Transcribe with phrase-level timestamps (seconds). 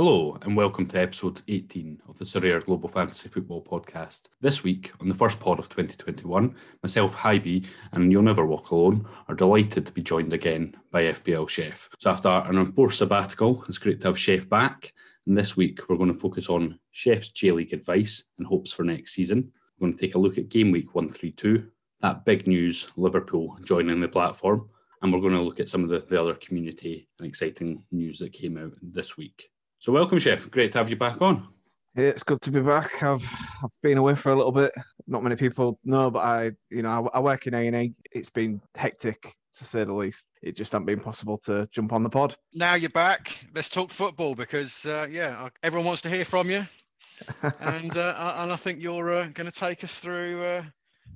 [0.00, 4.28] Hello, and welcome to episode 18 of the Sorare Global Fantasy Football Podcast.
[4.40, 6.54] This week, on the first pod of 2021,
[6.84, 11.48] myself, Hybe, and You'll Never Walk Alone are delighted to be joined again by FPL
[11.48, 11.88] Chef.
[11.98, 14.92] So, after an enforced sabbatical, it's great to have Chef back.
[15.26, 18.84] And this week, we're going to focus on Chef's J League advice and hopes for
[18.84, 19.50] next season.
[19.80, 21.68] We're going to take a look at game week 132,
[22.02, 24.68] that big news Liverpool joining the platform,
[25.02, 28.20] and we're going to look at some of the, the other community and exciting news
[28.20, 29.50] that came out this week.
[29.80, 30.50] So, welcome, Chef.
[30.50, 31.46] Great to have you back on.
[31.94, 33.00] Yeah, it's good to be back.
[33.00, 33.24] I've
[33.62, 34.72] I've been away for a little bit.
[35.06, 37.94] Not many people know, but I, you know, I, I work in A and E.
[38.10, 40.26] It's been hectic to say the least.
[40.42, 42.36] It just hasn't been possible to jump on the pod.
[42.54, 43.38] Now you're back.
[43.54, 46.66] Let's talk football because uh, yeah, everyone wants to hear from you,
[47.60, 50.64] and uh, and I think you're uh, going to take us through uh,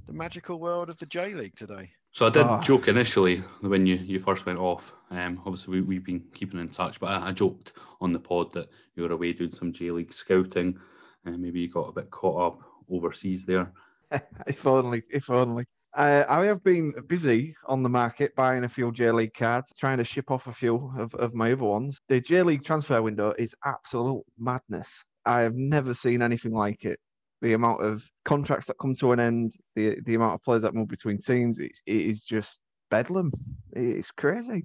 [0.07, 1.91] the magical world of the J League today.
[2.13, 2.61] So I did Oh.
[2.61, 4.95] joke initially when you, you first went off.
[5.11, 8.53] Um, obviously, we, we've been keeping in touch, but I, I joked on the pod
[8.53, 10.79] that you were away doing some J League scouting,
[11.25, 13.73] and maybe you got a bit caught up overseas there.
[14.47, 15.65] if only, if only.
[15.95, 19.99] Uh, I have been busy on the market buying a few J League cards, trying
[19.99, 21.99] to ship off a few of, of my other ones.
[22.09, 25.05] The J League transfer window is absolute madness.
[25.25, 26.99] I have never seen anything like it.
[27.43, 30.75] The amount of contracts that come to an end, the the amount of players that
[30.75, 33.33] move between teams, it, it is just bedlam.
[33.73, 34.65] It's crazy.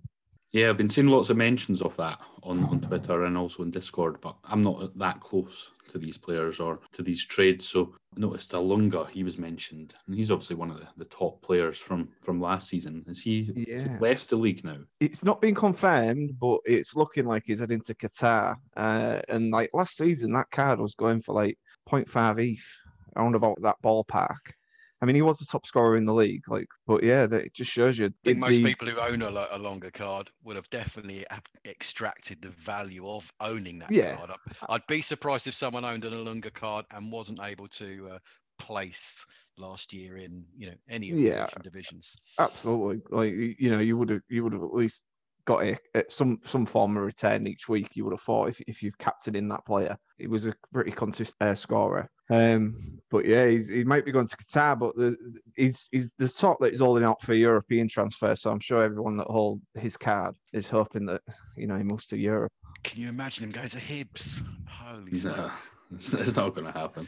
[0.53, 3.71] Yeah, I've been seeing lots of mentions of that on, on Twitter and also in
[3.71, 7.67] Discord, but I'm not that close to these players or to these trades.
[7.67, 11.41] So I noticed Olunga, he was mentioned, and he's obviously one of the, the top
[11.41, 13.03] players from, from last season.
[13.07, 14.77] Is he, is he left the league now?
[15.01, 18.55] It's not been confirmed, but it's looking like he's heading to Qatar.
[18.75, 21.57] Uh, and like last season, that card was going for like
[21.87, 22.81] 0.5 ETH,
[23.15, 24.53] around about that ballpark.
[24.99, 27.53] I mean, he was the top scorer in the league, like, but yeah, that it
[27.53, 28.07] just shows you.
[28.07, 31.23] I think most the- people who own a, a longer card would have definitely
[31.65, 34.15] extracted the value of owning that Yeah.
[34.15, 34.31] card.
[34.31, 38.19] I'd- I'd be surprised if someone owned an Olunga card and wasn't able to uh,
[38.57, 39.23] place
[39.59, 41.47] last year in you know any of the Yeah.
[41.61, 42.15] Divisions.
[42.39, 45.03] Absolutely, like you know, you would have you would have at least
[45.47, 47.87] got a, a- some some form of return each week.
[47.95, 50.91] You would have thought if if you've captained in that player, he was a pretty
[50.91, 52.07] consistent uh, scorer.
[52.29, 55.15] Um, but yeah, he's, he might be going to Qatar, but the,
[55.55, 58.35] he's he's there's talk that he's holding out for European transfer.
[58.35, 61.21] So I'm sure everyone that holds his card is hoping that
[61.55, 62.51] you know he moves to Europe.
[62.83, 64.43] Can you imagine him going to Hibs?
[64.67, 65.69] Holy No, smokes.
[65.95, 67.07] it's, it's not going to happen.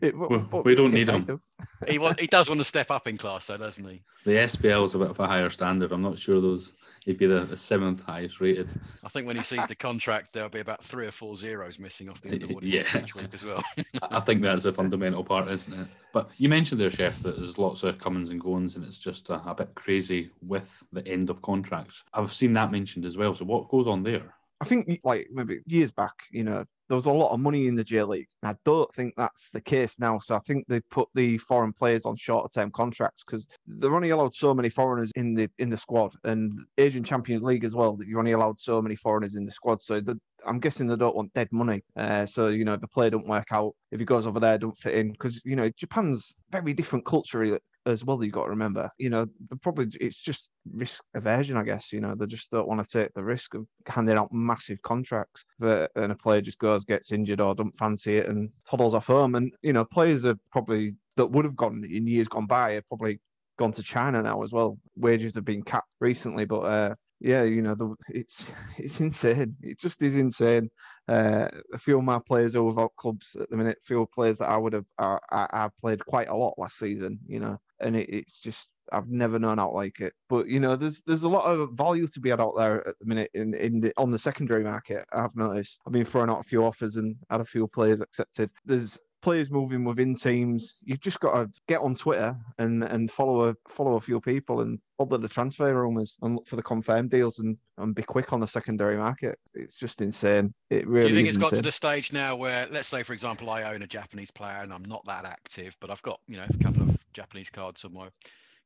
[0.00, 1.40] It- Well, but we don't need might him.
[1.86, 4.02] He, he does want to step up in class though, doesn't he?
[4.24, 5.92] The SPL is a bit of a higher standard.
[5.92, 6.72] I'm not sure those,
[7.04, 8.68] he'd be the, the seventh highest rated.
[9.04, 12.08] I think when he sees the contract, there'll be about three or four zeros missing
[12.10, 12.82] off the end of what Yeah.
[13.02, 13.62] each week as well.
[14.10, 15.86] I think that's a fundamental part, isn't it?
[16.12, 19.30] But you mentioned there, Chef, that there's lots of comings and goings, and it's just
[19.30, 22.04] a, a bit crazy with the end of contracts.
[22.12, 23.34] I've seen that mentioned as well.
[23.34, 24.34] So what goes on there?
[24.60, 27.74] I think like maybe years back, you know, there was a lot of money in
[27.74, 28.28] the J League.
[28.42, 30.18] I don't think that's the case now.
[30.18, 34.10] So I think they put the foreign players on shorter term contracts because they're only
[34.10, 37.96] allowed so many foreigners in the in the squad, and Asian Champions League as well.
[37.96, 39.80] That you're only allowed so many foreigners in the squad.
[39.80, 41.84] So the, I'm guessing they don't want dead money.
[41.94, 44.58] Uh, so you know, if the player don't work out, if he goes over there,
[44.58, 48.22] don't fit in because you know Japan's very different culturally as well.
[48.22, 49.26] You've got to remember, you know,
[49.62, 51.92] probably it's just risk aversion, I guess.
[51.92, 55.44] You know, they just don't want to take the risk of handing out massive contracts
[55.60, 59.06] that and a player just goes, gets injured or don't fancy it and toddles off
[59.06, 59.34] home.
[59.34, 62.82] And you know, players are probably that would have gone in years gone by are
[62.82, 63.20] probably
[63.58, 64.78] gone to China now as well.
[64.96, 69.56] Wages have been capped recently, but uh yeah, you know, the, it's it's insane.
[69.62, 70.70] It just is insane.
[71.08, 73.78] Uh, a few of my players are without clubs at the minute.
[73.82, 77.18] Few players that I would have uh, I, I played quite a lot last season.
[77.26, 80.12] You know, and it, it's just I've never known out like it.
[80.28, 82.98] But you know, there's there's a lot of value to be had out there at
[82.98, 85.04] the minute in in the, on the secondary market.
[85.12, 85.80] I've noticed.
[85.86, 88.50] I've been throwing out a few offers and had a few players accepted.
[88.64, 90.76] There's players moving within teams.
[90.82, 94.60] You've just got to get on Twitter and and follow a follow a few people
[94.60, 98.32] and follow the transfer rumors and look for the confirmed deals and and be quick
[98.32, 99.38] on the secondary market.
[99.54, 100.52] It's just insane.
[100.70, 101.08] It really.
[101.08, 103.62] Do you think it's got to the stage now where, let's say, for example, I
[103.62, 106.62] own a Japanese player and I'm not that active, but I've got, you know, a
[106.62, 108.08] couple of Japanese cards on my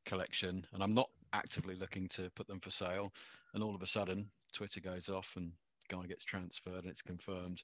[0.05, 3.13] collection and I'm not actively looking to put them for sale.
[3.53, 5.51] And all of a sudden, Twitter goes off and
[5.89, 7.63] guy gets transferred and it's confirmed.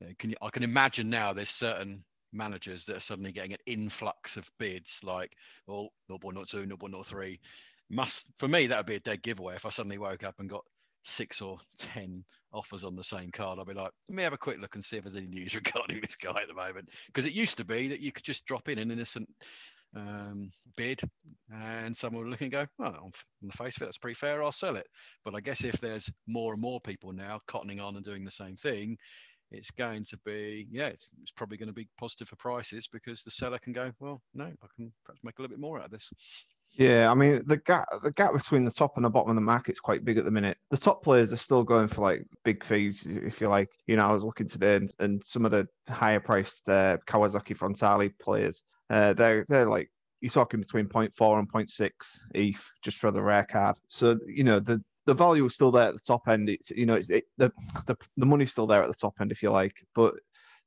[0.00, 3.52] You know, can you, I can imagine now there's certain managers that are suddenly getting
[3.52, 5.36] an influx of bids like,
[5.68, 7.38] oh, 0.02, 0.03.
[7.90, 10.48] Must, for me, that would be a dead giveaway if I suddenly woke up and
[10.48, 10.64] got
[11.02, 14.38] six or 10 offers on the same card, I'll be like, let me have a
[14.38, 16.88] quick look and see if there's any news regarding this guy at the moment.
[17.06, 19.28] Because it used to be that you could just drop in an innocent
[19.96, 21.00] um, bid,
[21.52, 23.12] and someone will look and go, well, on
[23.42, 24.42] the face of it, that's pretty fair.
[24.42, 24.86] I'll sell it.
[25.24, 28.30] But I guess if there's more and more people now cottoning on and doing the
[28.30, 28.96] same thing,
[29.50, 33.22] it's going to be yeah it's, it's probably going to be positive for prices because
[33.22, 35.86] the seller can go well no i can perhaps make a little bit more out
[35.86, 36.12] of this
[36.72, 39.42] yeah, I mean the gap the gap between the top and the bottom of the
[39.42, 40.56] market is quite big at the minute.
[40.70, 43.68] The top players are still going for like big fees, if you like.
[43.86, 47.56] You know, I was looking today, and, and some of the higher priced uh, Kawasaki
[47.56, 49.90] Frontale players, uh, they're they're like
[50.20, 51.90] you're talking between 0.4 and 0.6
[52.34, 53.76] ETH just for the rare card.
[53.86, 56.48] So you know the the value is still there at the top end.
[56.48, 57.50] It's you know it's it, the,
[57.86, 60.14] the the money's still there at the top end if you like, but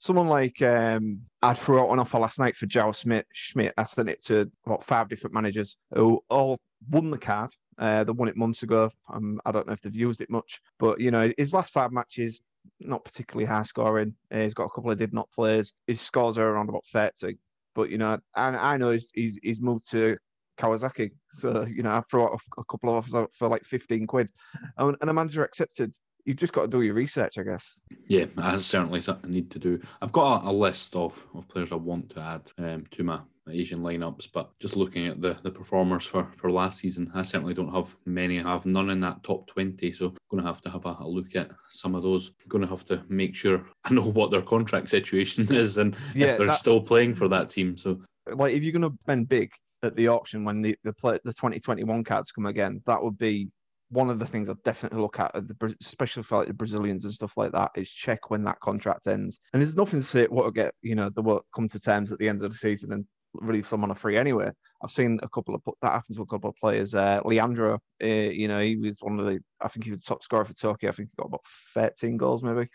[0.04, 3.26] someone like um, I'd throw out an offer last night for Joao Schmidt.
[3.32, 6.60] Schmidt, I sent it to about five different managers who all
[6.90, 7.52] won the card.
[7.78, 8.92] Uh, they won it months ago.
[9.12, 11.94] Um, I don't know if they've used it much, but you know his last five
[11.94, 12.42] matches
[12.82, 14.14] not particularly high scoring.
[14.30, 15.72] Uh, he's got a couple of did not plays.
[15.88, 17.38] His scores are around about thirty,
[17.74, 20.18] but you know, and I know he's, he's he's moved to
[20.60, 21.12] Kawasaki.
[21.30, 24.30] So, you know, I threw out a, couple of offers out for like 15 quid
[24.78, 25.94] and a manager accepted
[26.26, 27.80] you've just got to do your research, I guess.
[28.08, 29.82] Yeah, that's certainly something I need to do.
[30.02, 33.20] I've got a, a list of, of players I want to add um, to my,
[33.46, 37.24] my, Asian lineups, but just looking at the, the performers for, for last season, I
[37.24, 38.40] certainly don't have many.
[38.40, 40.98] I have none in that top 20, so I'm going to have to have a,
[41.00, 42.34] a look at some of those.
[42.42, 45.96] I'm going to have to make sure I know what their contract situation is and
[46.16, 47.78] yeah, if they're still playing for that team.
[47.78, 49.52] So, like, if you're going to spend big
[49.84, 53.50] at the auction when the the, play, the 2021 cards come again, that would be
[53.94, 55.36] one of the things I'd definitely look at,
[55.82, 59.40] especially for like the Brazilians and stuff like that, is check when that contract ends.
[59.54, 62.12] And there's nothing to say what will get, you know, they will come to terms
[62.12, 64.52] at the end of the season and release someone a free anyway.
[64.84, 66.94] I've seen a couple of that happens with a couple of players.
[66.94, 70.24] Uh, Leandro, uh, you know, he was one of the, I think he was top
[70.24, 70.90] scorer for Tokyo.
[70.90, 72.68] I think he got about 13 goals maybe.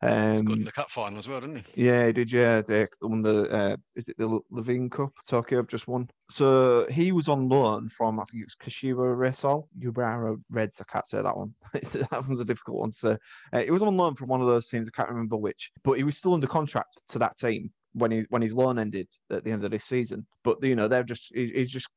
[0.00, 1.86] Um, He's good in the cup final as well, didn't he?
[1.86, 2.30] Yeah, he did.
[2.30, 5.10] Yeah, they won the uh, is it the Levain Cup?
[5.26, 6.08] Tokyo have just won.
[6.30, 10.80] So he was on loan from I think it was Kashiwa Reysol, Urawa Reds.
[10.80, 11.54] I can't say that one.
[11.72, 13.16] that one's a difficult one So.
[13.52, 14.88] Uh, he was on loan from one of those teams.
[14.88, 18.24] I can't remember which, but he was still under contract to that team when he
[18.28, 20.26] when his loan ended at the end of this season.
[20.44, 21.88] But you know they've just he, he's just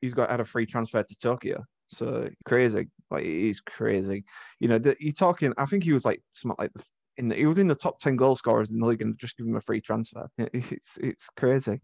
[0.00, 1.64] he's got had a free transfer to Tokyo.
[1.88, 4.24] So crazy, like he's crazy.
[4.60, 5.52] You know, the, you're talking.
[5.58, 6.82] I think he was like something like the
[7.20, 9.36] in the, he was in the top 10 goal scorers in the league and just
[9.36, 10.28] give him a free transfer.
[10.38, 11.80] It's it's crazy.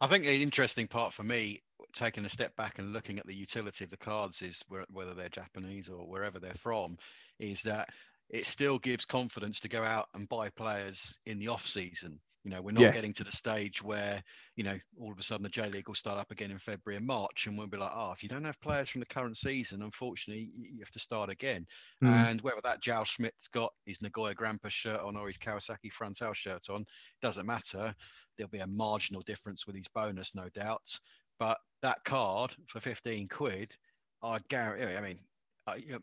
[0.00, 1.62] I think the interesting part for me,
[1.92, 5.28] taking a step back and looking at the utility of the cards, is whether they're
[5.28, 6.96] Japanese or wherever they're from,
[7.38, 7.90] is that
[8.30, 12.18] it still gives confidence to go out and buy players in the off season.
[12.44, 12.92] You know, we're not yeah.
[12.92, 14.22] getting to the stage where,
[14.56, 16.96] you know, all of a sudden the J League will start up again in February
[16.96, 19.36] and March, and we'll be like, oh, if you don't have players from the current
[19.36, 21.66] season, unfortunately, you have to start again.
[22.02, 22.08] Mm.
[22.08, 26.34] And whether that Joao Schmidt's got his Nagoya Grampus shirt on or his Kawasaki Frontale
[26.34, 26.86] shirt on,
[27.20, 27.94] doesn't matter.
[28.36, 30.98] There'll be a marginal difference with his bonus, no doubt.
[31.38, 33.74] But that card for 15 quid,
[34.22, 35.18] I'd guarantee, I mean,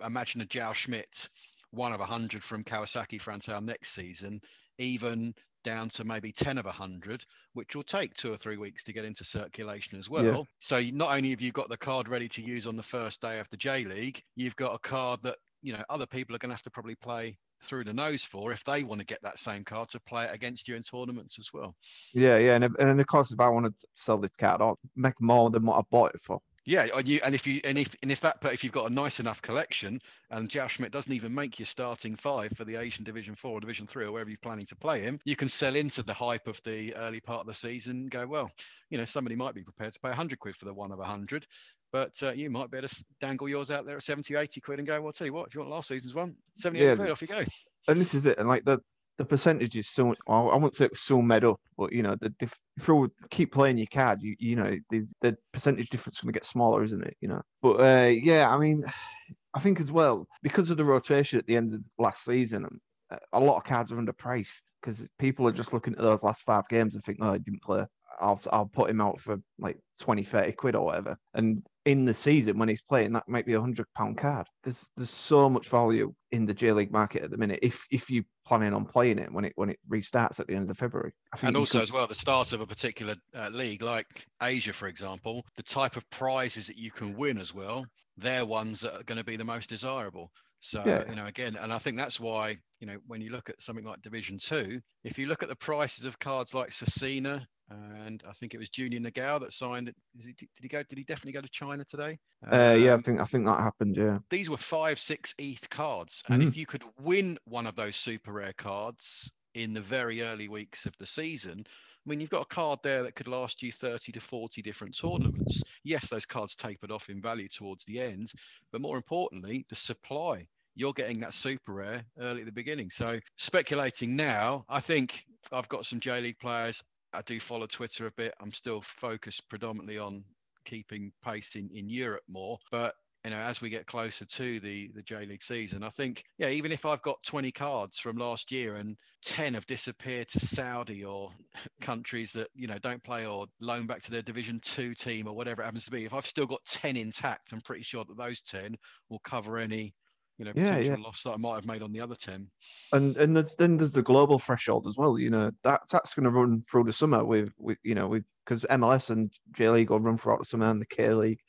[0.03, 1.29] imagine a Joao Schmidt
[1.71, 4.41] one of 100 from Kawasaki Frontale next season,
[4.77, 5.33] even
[5.67, 9.03] down to maybe 10 of 100, which will take two or three weeks to get
[9.03, 10.23] into circulation as well.
[10.23, 10.41] Yeah.
[10.59, 13.39] So not only have you got the card ready to use on the first day
[13.39, 16.51] of the J League, you've got a card that, you know, other people are going
[16.51, 19.39] to have to probably play through the nose for if they want to get that
[19.39, 21.75] same card to play it against you in tournaments as well.
[22.13, 22.55] Yeah, yeah.
[22.55, 25.49] And, if, and of course, if I want to sell this card, I'll make more
[25.49, 26.39] than what I bought it for.
[26.67, 28.91] Yeah, and you and if you and if and if that but if you've got
[28.91, 32.75] a nice enough collection and Joao Schmidt doesn't even make your starting five for the
[32.75, 35.47] Asian Division Four or Division Three or wherever you're planning to play him, you can
[35.47, 38.07] sell into the hype of the early part of the season.
[38.07, 38.51] go well,
[38.89, 41.47] you know somebody might be prepared to pay 100 quid for the one of 100,
[41.93, 44.79] but uh, you might be able to dangle yours out there at 70, 80 quid
[44.79, 44.95] and go.
[44.95, 46.95] Well, I'll tell you what, if you want last season's one, 78 yeah.
[46.95, 47.45] quid, off you go.
[47.87, 48.81] And this is it, and like the
[49.17, 52.15] the percentage is so I won't say it was so made up, but you know,
[52.15, 56.31] the if you keep playing your card, you you know, the, the percentage difference going
[56.31, 57.17] to get smaller, isn't it?
[57.21, 58.85] You know, but uh, yeah, I mean,
[59.53, 62.65] I think as well because of the rotation at the end of last season,
[63.09, 66.43] uh, a lot of cards are underpriced because people are just looking at those last
[66.43, 67.85] five games and think, oh, I didn't play.
[68.19, 71.17] I'll I'll put him out for like 20, 30 quid or whatever.
[71.33, 74.45] And in the season when he's playing, that might be a hundred pound card.
[74.63, 77.59] There's there's so much value in the J League market at the minute.
[77.61, 80.69] If if you planning on playing it when it when it restarts at the end
[80.69, 81.83] of February, and also could...
[81.83, 85.95] as well the start of a particular uh, league like Asia, for example, the type
[85.95, 87.85] of prizes that you can win as well,
[88.17, 90.29] they're ones that are going to be the most desirable.
[90.59, 91.09] So yeah.
[91.09, 93.85] you know, again, and I think that's why you know when you look at something
[93.85, 98.31] like Division Two, if you look at the prices of cards like Cesinha and I
[98.31, 99.95] think it was Junior Negão that signed it.
[100.19, 100.83] He, did he go?
[100.83, 102.17] Did he definitely go to China today?
[102.45, 103.95] Uh, yeah, I um, think I think that happened.
[103.97, 106.47] Yeah, these were five, six ETH cards, and mm.
[106.47, 110.85] if you could win one of those super rare cards in the very early weeks
[110.85, 111.65] of the season,
[112.07, 114.97] I mean, you've got a card there that could last you 30 to 40 different
[114.97, 115.63] tournaments.
[115.83, 118.31] Yes, those cards tapered off in value towards the end,
[118.71, 120.47] but more importantly, the supply.
[120.75, 122.91] You're getting that super rare early at the beginning.
[122.91, 126.81] So, speculating now, I think I've got some J League players.
[127.13, 128.33] I do follow Twitter a bit.
[128.39, 130.23] I'm still focused predominantly on
[130.65, 132.57] keeping pace in, in Europe more.
[132.71, 136.23] But you know, as we get closer to the the J League season, I think,
[136.37, 138.95] yeah, even if I've got 20 cards from last year and
[139.25, 141.31] 10 have disappeared to Saudi or
[141.81, 145.35] countries that you know don't play or loan back to their Division Two team or
[145.35, 148.17] whatever it happens to be, if I've still got 10 intact, I'm pretty sure that
[148.17, 148.77] those 10
[149.09, 149.93] will cover any
[150.37, 151.03] you know potential yeah, yeah.
[151.03, 152.47] loss that I might have made on the other 10.
[152.93, 155.17] And and there's, then there's the global threshold as well.
[155.17, 158.23] You know, that's that's going to run through the summer with with you know with
[158.45, 161.39] because MLS and J League will run throughout the summer and the K League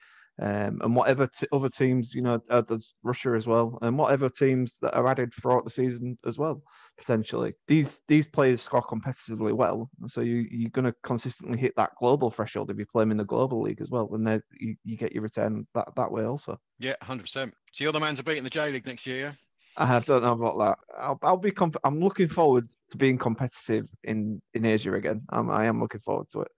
[0.40, 4.28] um, and whatever t- other teams, you know, uh, there's Russia as well, and whatever
[4.28, 6.62] teams that are added throughout the season as well,
[6.96, 7.54] potentially.
[7.66, 12.30] These these players score competitively well, so you you're going to consistently hit that global
[12.30, 15.12] threshold if you play them in the global league as well, and you, you get
[15.12, 16.58] your return that that way also.
[16.78, 17.54] Yeah, hundred percent.
[17.72, 19.20] So you're the man to beat in the J League next year.
[19.20, 19.32] Yeah?
[19.78, 20.78] I don't know about that.
[21.00, 21.52] I'll, I'll be.
[21.52, 25.22] Comp- I'm looking forward to being competitive in in Asia again.
[25.30, 26.48] I'm, I am looking forward to it.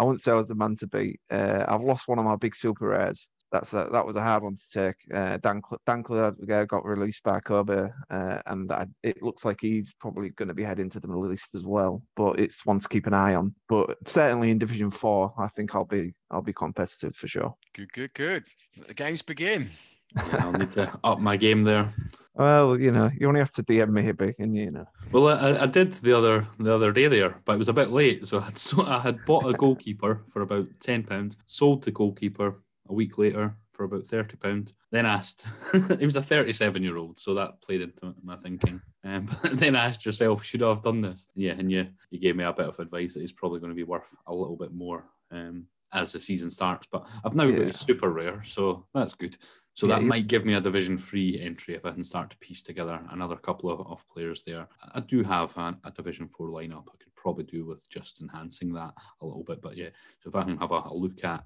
[0.00, 1.20] I wouldn't say I was the man to beat.
[1.30, 3.28] Uh, I've lost one of my big super rares.
[3.52, 4.96] That's a, that was a hard one to take.
[5.12, 10.30] Uh, Dan Dan got released by Kobe, uh, and I, it looks like he's probably
[10.30, 12.02] going to be heading to the Middle East as well.
[12.16, 13.54] But it's one to keep an eye on.
[13.68, 17.54] But certainly in Division Four, I think I'll be I'll be competitive for sure.
[17.74, 18.44] Good, good, good.
[18.86, 19.68] The games begin.
[20.16, 21.92] Yeah, I'll need to up my game there.
[22.40, 24.86] Well, you know, you only have to DM me, Hippie, and you know.
[25.12, 27.90] Well, I, I did the other the other day there, but it was a bit
[27.90, 31.84] late, so I had so I had bought a goalkeeper for about ten pounds, sold
[31.84, 34.72] the goalkeeper a week later for about thirty pound.
[34.90, 35.46] Then asked,
[35.98, 38.80] he was a thirty-seven year old, so that played into my thinking.
[39.04, 41.26] Um, but then asked yourself, should I have done this?
[41.34, 43.76] Yeah, and you you gave me a bit of advice that he's probably going to
[43.76, 46.86] be worth a little bit more um, as the season starts.
[46.90, 47.58] But I've now yeah.
[47.58, 49.36] got a super rare, so that's good.
[49.74, 52.38] So yeah, that might give me a Division Three entry if I can start to
[52.38, 54.68] piece together another couple of, of players there.
[54.94, 56.86] I do have a, a Division Four lineup.
[56.88, 59.62] I could probably do with just enhancing that a little bit.
[59.62, 61.44] But yeah, so if I can have a, a look at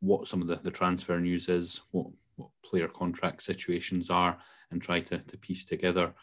[0.00, 4.38] what some of the, the transfer news is, what, what player contract situations are,
[4.70, 6.14] and try to, to piece together.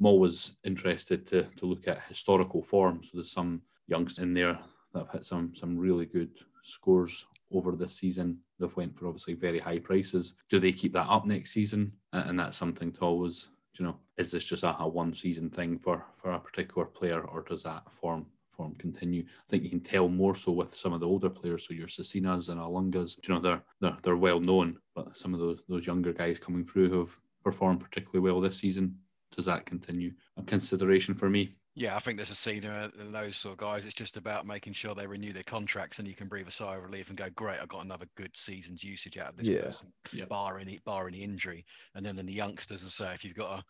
[0.00, 3.02] I'm always interested to, to look at historical form.
[3.04, 4.58] So there's some youngsters in there
[4.92, 6.30] that have hit some some really good
[6.62, 8.38] scores over this season.
[8.58, 10.34] They've went for obviously very high prices.
[10.48, 11.92] Do they keep that up next season?
[12.12, 15.78] And that's something to always, you know, is this just a, a one season thing
[15.78, 19.22] for for a particular player, or does that form form continue.
[19.22, 21.66] I think you can tell more so with some of the older players.
[21.66, 25.40] So your Cesinhas and Olungas, you know, they're they're they're well known, but some of
[25.40, 28.96] those those younger guys coming through who have performed particularly well this season,
[29.34, 30.12] does that continue?
[30.36, 31.56] A consideration for me.
[31.74, 33.86] Yeah, I think there's a scene uh, in those sort of guys.
[33.86, 36.76] It's just about making sure they renew their contracts, and you can breathe a sigh
[36.76, 39.62] of relief and go, "Great, I got another good season's usage out of this yeah.
[39.62, 40.26] person, yeah.
[40.26, 41.64] bar any bar any injury."
[41.94, 43.64] And then, then the youngsters, as I say, if you've got a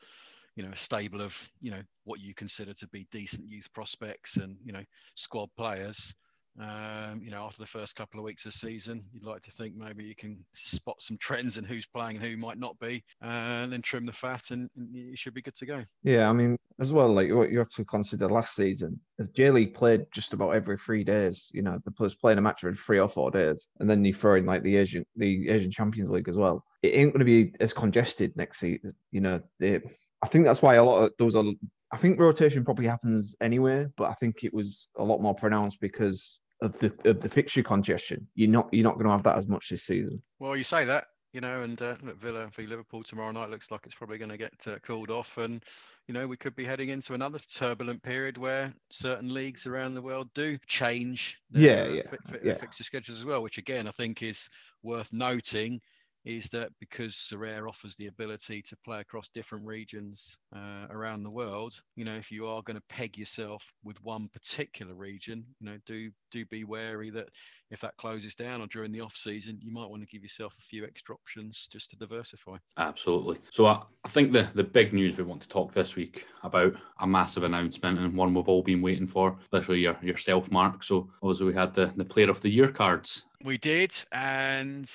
[0.57, 4.37] you know a stable of you know what you consider to be decent youth prospects
[4.37, 6.15] and you know squad players
[6.61, 9.75] um, you know after the first couple of weeks of season you'd like to think
[9.75, 13.73] maybe you can spot some trends and who's playing and who might not be and
[13.73, 16.57] then trim the fat and, and you should be good to go yeah i mean
[16.79, 20.33] as well like what you have to consider last season the j league played just
[20.35, 23.31] about every three days you know the players playing a match every three or four
[23.31, 26.65] days and then you throw in like the asian the asian champions league as well
[26.83, 29.83] it ain't going to be as congested next season you know it,
[30.23, 31.53] I think that's why a lot of there was a.
[31.93, 35.79] I think rotation probably happens anyway, but I think it was a lot more pronounced
[35.79, 38.27] because of the of the fixture congestion.
[38.35, 40.23] You're not you're not going to have that as much this season.
[40.39, 43.71] Well, you say that, you know, and uh, look, Villa v Liverpool tomorrow night looks
[43.71, 45.63] like it's probably going to get uh, called off, and
[46.09, 50.03] you know we could be heading into another turbulent period where certain leagues around the
[50.03, 51.39] world do change.
[51.51, 52.55] Their, yeah, yeah, fi- fi- yeah.
[52.55, 54.49] fixture schedules as well, which again I think is
[54.83, 55.81] worth noting
[56.25, 61.31] is that because Sorare offers the ability to play across different regions uh, around the
[61.31, 65.71] world, you know, if you are going to peg yourself with one particular region, you
[65.71, 67.29] know, do do be wary that
[67.71, 70.55] if that closes down or during the off season, you might want to give yourself
[70.59, 72.57] a few extra options just to diversify.
[72.79, 73.39] Absolutely.
[73.51, 76.75] So I, I think the the big news we want to talk this week about
[77.01, 80.85] a massive announcement and one we've all been waiting for, literally your yourself, Mark.
[80.85, 83.25] So obviously we had the the Player of the Year cards.
[83.45, 84.89] We did, and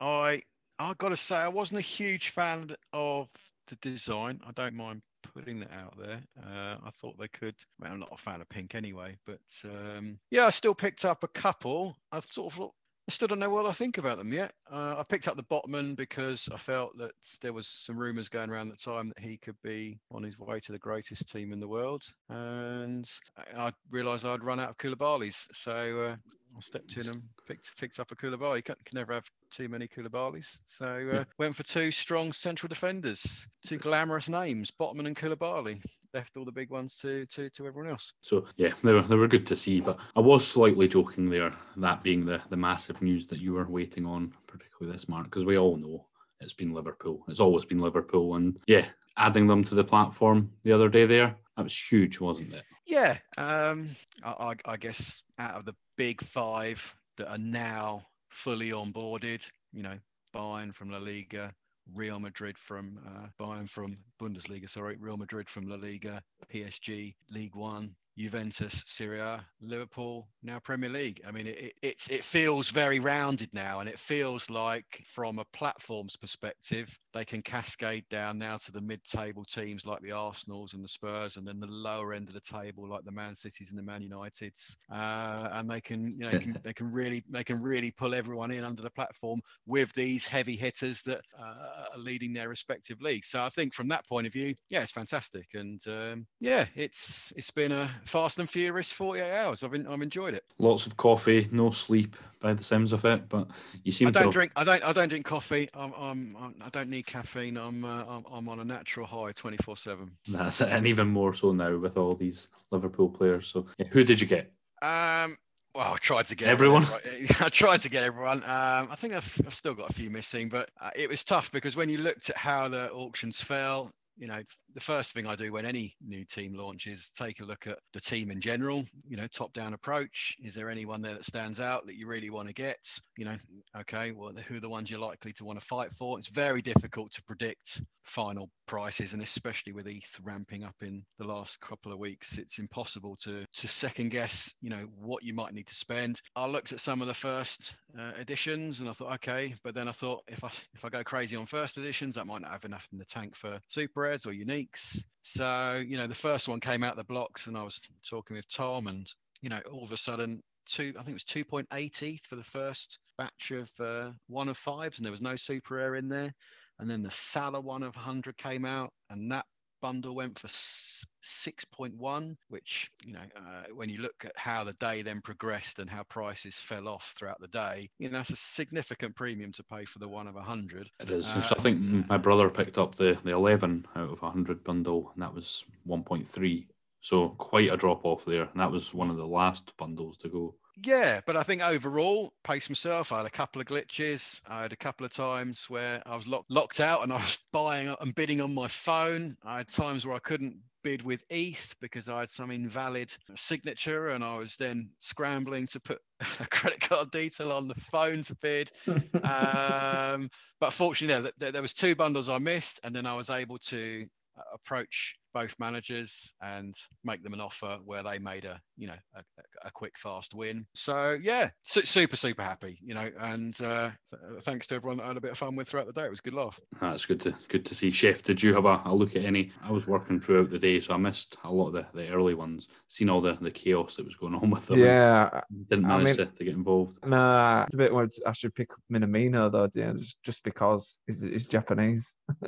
[0.00, 0.42] I
[0.78, 3.28] I've got to say, I wasn't a huge fan of
[3.68, 4.40] the design.
[4.46, 5.02] I don't mind
[5.34, 6.20] putting that out there.
[6.42, 7.54] Uh, I thought they could.
[7.80, 11.24] Well, I'm not a fan of pink anyway, but um, yeah, I still picked up
[11.24, 11.96] a couple.
[12.12, 12.70] I sort of
[13.06, 14.54] I still don't know what I think about them yet.
[14.70, 17.12] Uh, I picked up the Botman because I felt that
[17.42, 20.38] there was some rumours going around at the time that he could be on his
[20.38, 23.06] way to the greatest team in the world, and
[23.54, 26.16] I realised I'd run out of Koulibalys, so uh,
[26.56, 28.56] I stepped in and picked picked up a Koulibaly.
[28.56, 31.24] You can, can never have too many Koulibalys, so uh, yeah.
[31.38, 35.82] went for two strong central defenders, two glamorous names, Botman and Koulibaly
[36.12, 38.12] left all the big ones to to to everyone else.
[38.20, 39.80] So yeah, they were they were good to see.
[39.80, 43.66] But I was slightly joking there, that being the the massive news that you were
[43.66, 46.06] waiting on, particularly this mark, because we all know
[46.40, 47.24] it's been Liverpool.
[47.28, 51.36] It's always been Liverpool, and yeah, adding them to the platform the other day there,
[51.56, 52.64] that was huge, wasn't it?
[52.86, 53.90] Yeah, um,
[54.22, 59.98] I, I guess out of the big five that are now fully onboarded, you know,
[60.34, 61.52] Bayern from La Liga,
[61.94, 66.22] Real Madrid from uh, Bayern from Bundesliga, sorry, Real Madrid from La Liga,
[66.52, 71.20] PSG, League One, Juventus, Serie A, Liverpool, now Premier League.
[71.26, 75.44] I mean, it, it, it feels very rounded now, and it feels like, from a
[75.52, 80.84] platform's perspective, they can cascade down now to the mid-table teams like the Arsenals and
[80.84, 83.78] the Spurs, and then the lower end of the table like the Man Cities and
[83.78, 87.60] the Man Uniteds, uh, and they can, you know, can, they can really, they can
[87.60, 92.32] really pull everyone in under the platform with these heavy hitters that uh, are leading
[92.32, 93.28] their respective leagues.
[93.28, 97.32] So I think from that point of view, yeah, it's fantastic, and um, yeah, it's
[97.36, 99.64] it's been a fast and furious 48 hours.
[99.64, 100.44] I've I've enjoyed it.
[100.58, 103.48] Lots of coffee, no sleep by the sounds of it, but
[103.84, 104.08] you seem.
[104.08, 104.30] I don't to...
[104.30, 104.52] drink.
[104.54, 104.84] I don't.
[104.84, 105.68] I don't drink coffee.
[105.74, 105.92] I'm.
[105.94, 106.36] I'm.
[106.38, 107.56] I'm I don't need caffeine.
[107.56, 107.84] I'm.
[107.84, 110.10] Uh, I'm, I'm on a natural high, 24 seven.
[110.28, 113.48] That's it, and even more so now with all these Liverpool players.
[113.48, 114.52] So, yeah, who did you get?
[114.82, 115.36] Um.
[115.74, 116.86] Well, I tried to get everyone.
[117.40, 118.44] I tried to get everyone.
[118.44, 121.50] Um, I think I've, I've still got a few missing, but uh, it was tough
[121.50, 124.40] because when you looked at how the auctions fell, you know,
[124.74, 128.00] the first thing I do when any new team launches, take a look at the
[128.00, 130.36] team in general, you know, top down approach.
[130.42, 132.78] Is there anyone there that stands out that you really want to get?
[133.16, 133.36] You know,
[133.80, 136.18] okay, well, who are the ones you're likely to want to fight for?
[136.18, 141.24] It's very difficult to predict final prices and especially with ETH ramping up in the
[141.24, 145.52] last couple of weeks it's impossible to to second guess you know what you might
[145.52, 149.14] need to spend I looked at some of the first uh, editions and I thought
[149.14, 152.26] okay but then I thought if I if I go crazy on first editions that
[152.26, 154.32] might not have enough in the tank for super rares or
[154.64, 158.36] uniques so you know the first one came out the blocks and I was talking
[158.36, 159.06] with Tom and
[159.40, 162.42] you know all of a sudden two I think it was 2.8 ETH for the
[162.42, 166.32] first batch of uh, one of fives and there was no super air in there.
[166.80, 169.46] And then the Salah one of 100 came out, and that
[169.84, 175.02] bundle went for 6.1 which you know uh, when you look at how the day
[175.02, 179.14] then progressed and how prices fell off throughout the day you know that's a significant
[179.14, 181.26] premium to pay for the one of 100 it is.
[181.32, 185.10] Uh, so i think my brother picked up the the 11 out of 100 bundle
[185.12, 186.64] and that was 1.3
[187.04, 188.44] so quite a drop off there.
[188.44, 192.32] And that was one of the last bundles to go yeah, but I think overall,
[192.42, 193.12] pace myself.
[193.12, 194.40] I had a couple of glitches.
[194.46, 197.38] I had a couple of times where I was locked locked out and I was
[197.52, 199.36] buying and bidding on my phone.
[199.44, 204.08] I had times where I couldn't bid with ETH because I had some invalid signature
[204.08, 205.98] and I was then scrambling to put
[206.40, 208.70] a credit card detail on the phone to bid.
[209.22, 210.28] um,
[210.60, 214.06] but fortunately, there, there was two bundles I missed, and then I was able to
[214.36, 218.94] uh, approach both managers and make them an offer where they made a you know
[219.14, 219.22] a,
[219.64, 220.66] a quick fast win.
[220.74, 225.04] So yeah su- super super happy you know and uh, th- thanks to everyone that
[225.04, 226.06] I had a bit of fun with throughout the day.
[226.06, 226.58] It was good laugh.
[226.80, 227.90] That's good to good to see.
[227.90, 229.52] Chef did you have a, a look at any?
[229.62, 232.34] I was working throughout the day so i missed a lot of the, the early
[232.34, 232.68] ones.
[232.88, 234.78] Seen all the the chaos that was going on with them.
[234.78, 236.98] Yeah didn't manage I mean, to, to, get involved.
[237.06, 241.22] nah it's a bit where i should pick minamino though yeah just, just because he's,
[241.22, 242.12] he's japanese.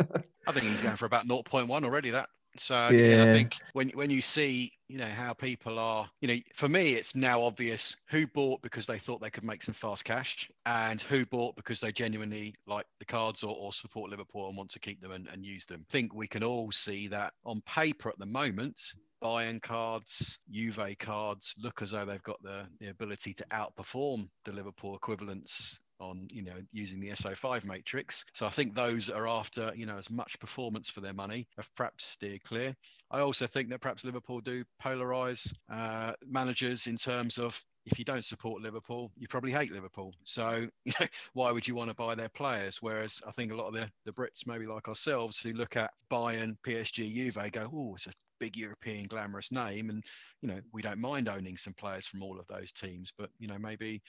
[0.46, 3.22] I think he's going for about 0.1 already that so yeah.
[3.22, 6.94] I think when when you see you know how people are, you know, for me
[6.94, 11.00] it's now obvious who bought because they thought they could make some fast cash, and
[11.00, 14.80] who bought because they genuinely like the cards or, or support Liverpool and want to
[14.80, 15.84] keep them and, and use them.
[15.88, 18.80] I think we can all see that on paper at the moment.
[19.22, 24.52] Bayern cards, Juve cards look as though they've got the, the ability to outperform the
[24.52, 28.24] Liverpool equivalents on you know using the SO5 matrix.
[28.34, 31.68] So I think those are after you know as much performance for their money have
[31.74, 32.74] perhaps steered clear.
[33.10, 38.04] I also think that perhaps Liverpool do polarize uh, managers in terms of if you
[38.04, 40.12] don't support Liverpool, you probably hate Liverpool.
[40.24, 42.78] So, you know, why would you want to buy their players?
[42.82, 45.92] Whereas I think a lot of the, the Brits, maybe like ourselves, who look at
[46.10, 49.90] Bayern, PSG, Juve, go, oh, it's a big European glamorous name.
[49.90, 50.02] And,
[50.42, 53.12] you know, we don't mind owning some players from all of those teams.
[53.16, 54.02] But, you know, maybe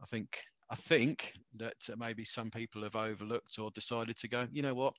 [0.00, 0.38] I think
[0.74, 4.74] I think that uh, maybe some people have overlooked or decided to go, you know
[4.74, 4.94] what,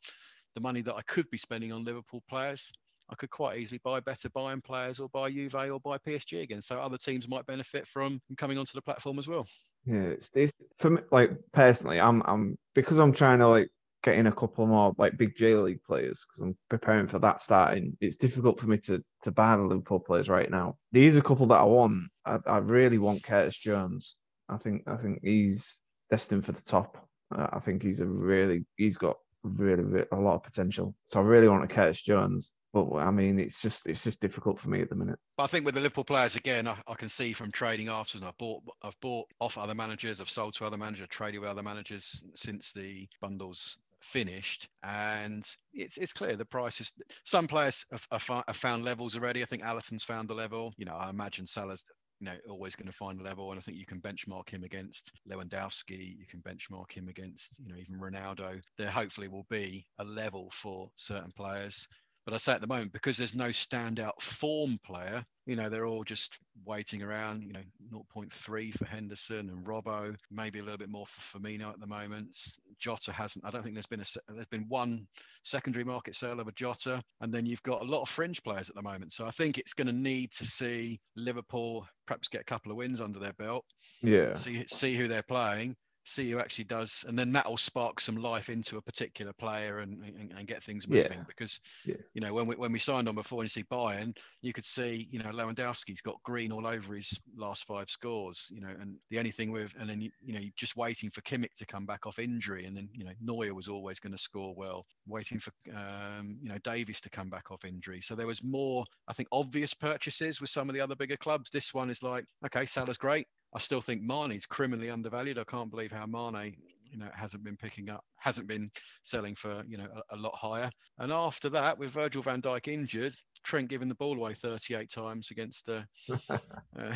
[0.53, 2.71] the money that I could be spending on Liverpool players,
[3.09, 6.61] I could quite easily buy better Bayern players or buy Juve or buy PSG again.
[6.61, 9.45] So other teams might benefit from coming onto the platform as well.
[9.83, 11.01] Yeah, it's, it's for me.
[11.11, 13.67] Like personally, I'm I'm because I'm trying to like
[14.01, 17.41] get in a couple more like big J League players because I'm preparing for that
[17.41, 17.97] starting.
[17.99, 20.77] It's difficult for me to to buy the Liverpool players right now.
[20.93, 22.05] These are a couple that I want.
[22.25, 24.15] I, I really want Curtis Jones.
[24.49, 27.07] I think I think he's destined for the top.
[27.35, 30.95] Uh, I think he's a really he's got really, really a lot of potential.
[31.05, 32.53] So I really want to Curtis Jones.
[32.73, 35.17] But I mean, it's just it's just difficult for me at the minute.
[35.37, 38.25] But I think with the Liverpool players again, I, I can see from trading afterwards.
[38.27, 41.63] I've bought I've bought off other managers, I've sold to other managers, traded with other
[41.63, 48.55] managers since the bundles finished and it's it's clear the prices some players have, have,
[48.55, 51.83] found levels already i think Alisson's found the level you know i imagine salah's
[52.19, 54.63] you know always going to find a level and i think you can benchmark him
[54.63, 58.61] against lewandowski you can benchmark him against you know even ronaldo.
[58.77, 61.87] There hopefully will be a level for certain players
[62.25, 65.85] but I say at the moment, because there's no standout form player, you know, they're
[65.85, 67.61] all just waiting around, you know,
[67.93, 72.35] 0.3 for Henderson and Robbo, maybe a little bit more for Firmino at the moment.
[72.79, 75.05] Jota hasn't, I don't think there's been a, there's been one
[75.43, 77.03] secondary market sale of a Jota.
[77.21, 79.13] And then you've got a lot of fringe players at the moment.
[79.13, 82.77] So I think it's going to need to see Liverpool perhaps get a couple of
[82.77, 83.65] wins under their belt.
[84.01, 84.33] Yeah.
[84.33, 88.49] See, see who they're playing see who actually does, and then that'll spark some life
[88.49, 91.11] into a particular player and, and, and get things moving.
[91.11, 91.23] Yeah.
[91.27, 91.95] Because yeah.
[92.13, 94.65] you know when we when we signed on before and you see Bayern, you could
[94.65, 98.49] see you know Lewandowski's got green all over his last five scores.
[98.53, 101.09] You know, and the only thing with and then you, you know you're just waiting
[101.09, 104.13] for Kimmich to come back off injury, and then you know Neuer was always going
[104.13, 104.85] to score well.
[105.07, 108.85] Waiting for um, you know Davies to come back off injury, so there was more
[109.07, 111.49] I think obvious purchases with some of the other bigger clubs.
[111.49, 115.39] This one is like okay, Salah's great I still think Mane's criminally undervalued.
[115.39, 116.57] I can't believe how Mane,
[116.91, 118.69] you know, hasn't been picking up, hasn't been
[119.03, 120.69] selling for, you know, a, a lot higher.
[120.99, 123.15] And after that, with Virgil van Dijk injured,
[123.45, 125.83] Trent giving the ball away 38 times against uh,
[126.29, 126.93] uh,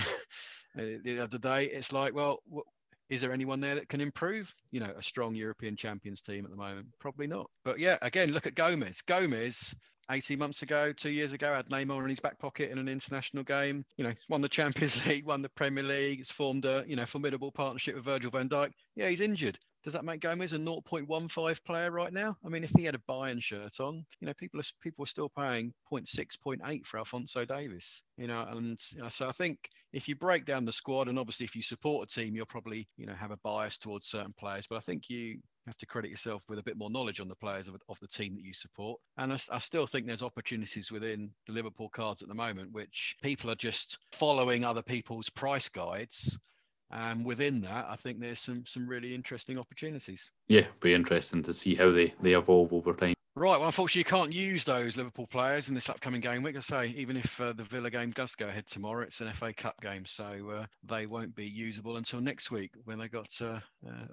[0.75, 2.39] the other day, it's like, well,
[3.09, 6.51] is there anyone there that can improve, you know, a strong European champions team at
[6.51, 6.87] the moment?
[6.99, 7.49] Probably not.
[7.63, 9.01] But yeah, again, look at Gomez.
[9.01, 9.73] Gomez
[10.11, 13.43] 18 months ago, two years ago, had Neymar in his back pocket in an international
[13.43, 13.85] game.
[13.97, 16.17] You know, won the Champions League, won the Premier League.
[16.17, 18.71] He's formed a you know formidable partnership with Virgil van Dijk.
[18.95, 19.59] Yeah, he's injured.
[19.83, 22.35] Does that make Gomez a 0.15 player right now?
[22.45, 25.07] I mean, if he had a Bayern shirt on, you know, people are people are
[25.07, 26.05] still paying 0.6,
[26.45, 28.03] 0.8 for Alphonso Davies.
[28.17, 29.57] You know, and you know, so I think
[29.93, 32.89] if you break down the squad, and obviously if you support a team, you'll probably
[32.97, 34.67] you know have a bias towards certain players.
[34.67, 35.39] But I think you
[35.69, 38.07] have to credit yourself with a bit more knowledge on the players of, of the
[38.07, 38.99] team that you support.
[39.17, 43.15] And I, I, still think there's opportunities within the Liverpool cards at the moment, which
[43.21, 46.37] people are just following other people's price guides
[46.91, 50.31] and within that, I think there's some some really interesting opportunities.
[50.47, 53.13] Yeah, be interesting to see how they they evolve over time.
[53.39, 53.57] Right.
[53.57, 56.57] Well, unfortunately, you can't use those Liverpool players in this upcoming game week.
[56.57, 59.53] I say, even if uh, the Villa game does go ahead tomorrow, it's an FA
[59.53, 63.61] Cup game, so uh, they won't be usable until next week when they got uh,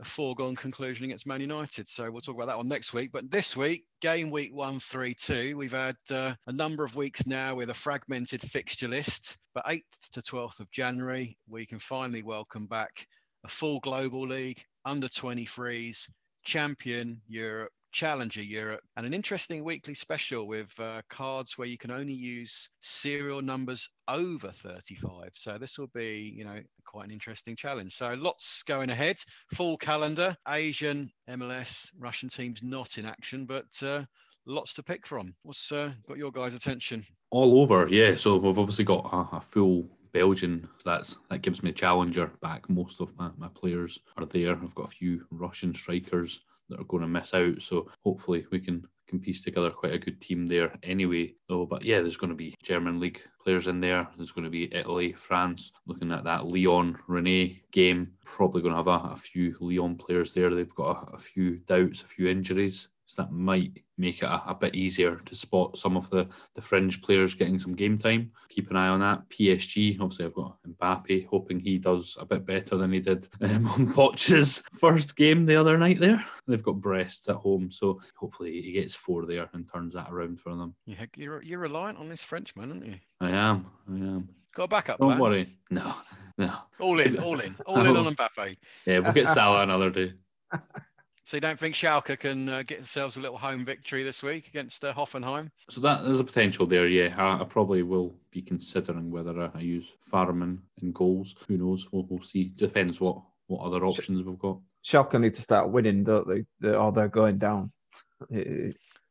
[0.00, 1.88] a foregone conclusion against Man United.
[1.88, 3.10] So we'll talk about that one next week.
[3.10, 7.26] But this week, game week one, three, two, we've had uh, a number of weeks
[7.26, 9.38] now with a fragmented fixture list.
[9.56, 13.04] But 8th to 12th of January, we can finally welcome back
[13.44, 16.08] a full global league, under 23s,
[16.44, 21.90] champion Europe Challenger Europe, and an interesting weekly special with uh, cards where you can
[21.90, 25.30] only use serial numbers over 35.
[25.32, 27.96] So this will be, you know, quite an interesting challenge.
[27.96, 29.16] So lots going ahead.
[29.54, 30.36] Full calendar.
[30.46, 34.04] Asian, MLS, Russian teams not in action, but uh,
[34.44, 35.34] lots to pick from.
[35.42, 37.02] What's uh, got your guys' attention?
[37.30, 38.14] All over, yeah.
[38.14, 40.68] So we've obviously got a, a full Belgian.
[40.84, 42.68] That's that gives me a challenger back.
[42.68, 44.50] Most of my, my players are there.
[44.52, 47.62] I've got a few Russian strikers that are going to miss out.
[47.62, 51.34] So hopefully we can can piece together quite a good team there anyway.
[51.48, 54.08] Though, but yeah, there's going to be German league players in there.
[54.16, 55.72] There's going to be Italy, France.
[55.86, 60.34] Looking at that Lyon Rennes game, probably going to have a, a few Lyon players
[60.34, 60.54] there.
[60.54, 62.88] They've got a, a few doubts, a few injuries.
[63.06, 66.60] So that might make it a, a, bit easier to spot some of the, the
[66.60, 68.32] fringe players getting some game time.
[68.48, 69.28] Keep an eye on that.
[69.28, 73.68] PSG, obviously, I've got Mbappe, hoping he does a bit better than he did um,
[73.68, 76.24] on Poch's first game the other night there.
[76.46, 80.40] They've got Brest at home, so hopefully he gets four there and turns that around
[80.40, 80.74] for them.
[80.84, 82.96] Yeah, you're, you're reliant on this Frenchman, aren't you?
[83.20, 83.66] I am.
[83.88, 84.28] I am.
[84.54, 85.20] Got a backup Don't plan?
[85.20, 85.58] worry.
[85.70, 85.94] No,
[86.38, 86.54] no.
[86.80, 88.56] All in, all in, all in on Mbappe.
[88.84, 90.14] Yeah, we'll get Salah another day.
[91.26, 94.46] So you don't think Schalke can uh, get themselves a little home victory this week
[94.46, 95.50] against uh, Hoffenheim?
[95.68, 96.86] So that there's a potential there.
[96.86, 101.34] Yeah, I, I probably will be considering whether I, I use Fährmann in goals.
[101.48, 101.88] Who knows?
[101.90, 102.52] We'll, we'll see.
[102.54, 104.58] Depends what what other options we've got.
[104.84, 106.44] Schalke need to start winning, don't they?
[106.60, 107.72] They're, or they're going down.